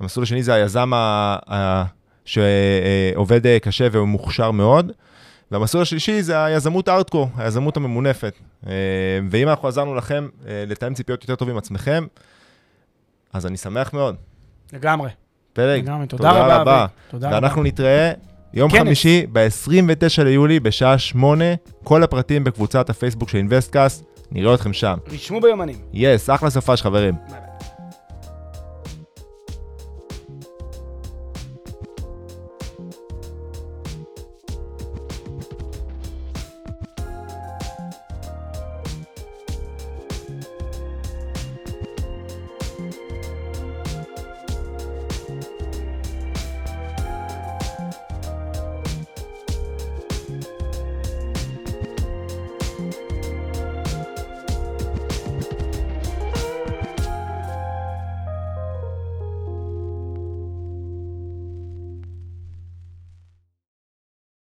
המסלול 0.00 0.22
השני 0.22 0.42
זה 0.42 0.54
היזם 0.54 0.92
ה- 0.94 1.36
ה- 1.52 1.84
שעובד 2.24 3.46
אה, 3.46 3.58
קשה 3.58 3.88
והוא 3.92 4.08
מוכשר 4.08 4.50
מאוד, 4.50 4.92
והמסלול 5.50 5.82
השלישי 5.82 6.22
זה 6.22 6.44
היזמות 6.44 6.88
הארדקור, 6.88 7.28
היזמות 7.36 7.76
הממונפת. 7.76 8.32
אה, 8.66 8.72
ואם 9.30 9.48
אנחנו 9.48 9.68
עזרנו 9.68 9.94
לכם 9.94 10.28
אה, 10.48 10.64
לתאם 10.66 10.94
ציפיות 10.94 11.22
יותר 11.22 11.34
טוב 11.34 11.50
עם 11.50 11.58
עצמכם, 11.58 12.06
אז 13.32 13.46
אני 13.46 13.56
שמח 13.56 13.92
מאוד. 13.92 14.16
לגמרי. 14.72 15.10
פלג, 15.52 15.82
לגמרי. 15.84 16.06
תודה 16.06 16.30
רבה. 16.30 16.56
רבה. 16.56 16.82
אבי. 16.84 16.92
תודה 17.10 17.26
רבה. 17.26 17.36
ואנחנו 17.36 17.62
נתראה 17.62 18.12
יום 18.54 18.70
כנס. 18.70 18.80
חמישי, 18.80 19.26
ב-29 19.32 20.22
ליולי, 20.24 20.60
בשעה 20.60 20.98
8, 20.98 21.44
כל 21.84 22.02
הפרטים 22.02 22.44
בקבוצת 22.44 22.90
הפייסבוק 22.90 23.28
של 23.28 23.38
אינוויסטקאסט, 23.38 24.04
נראה 24.32 24.54
אתכם 24.54 24.72
שם. 24.72 24.98
רשמו 25.08 25.40
ביומנים. 25.40 25.76
yes, 25.92 26.30
אחלה 26.30 26.50
סופש 26.50 26.82
חברים. 26.82 27.14
ביי 27.14 27.38
ביי. 27.40 27.45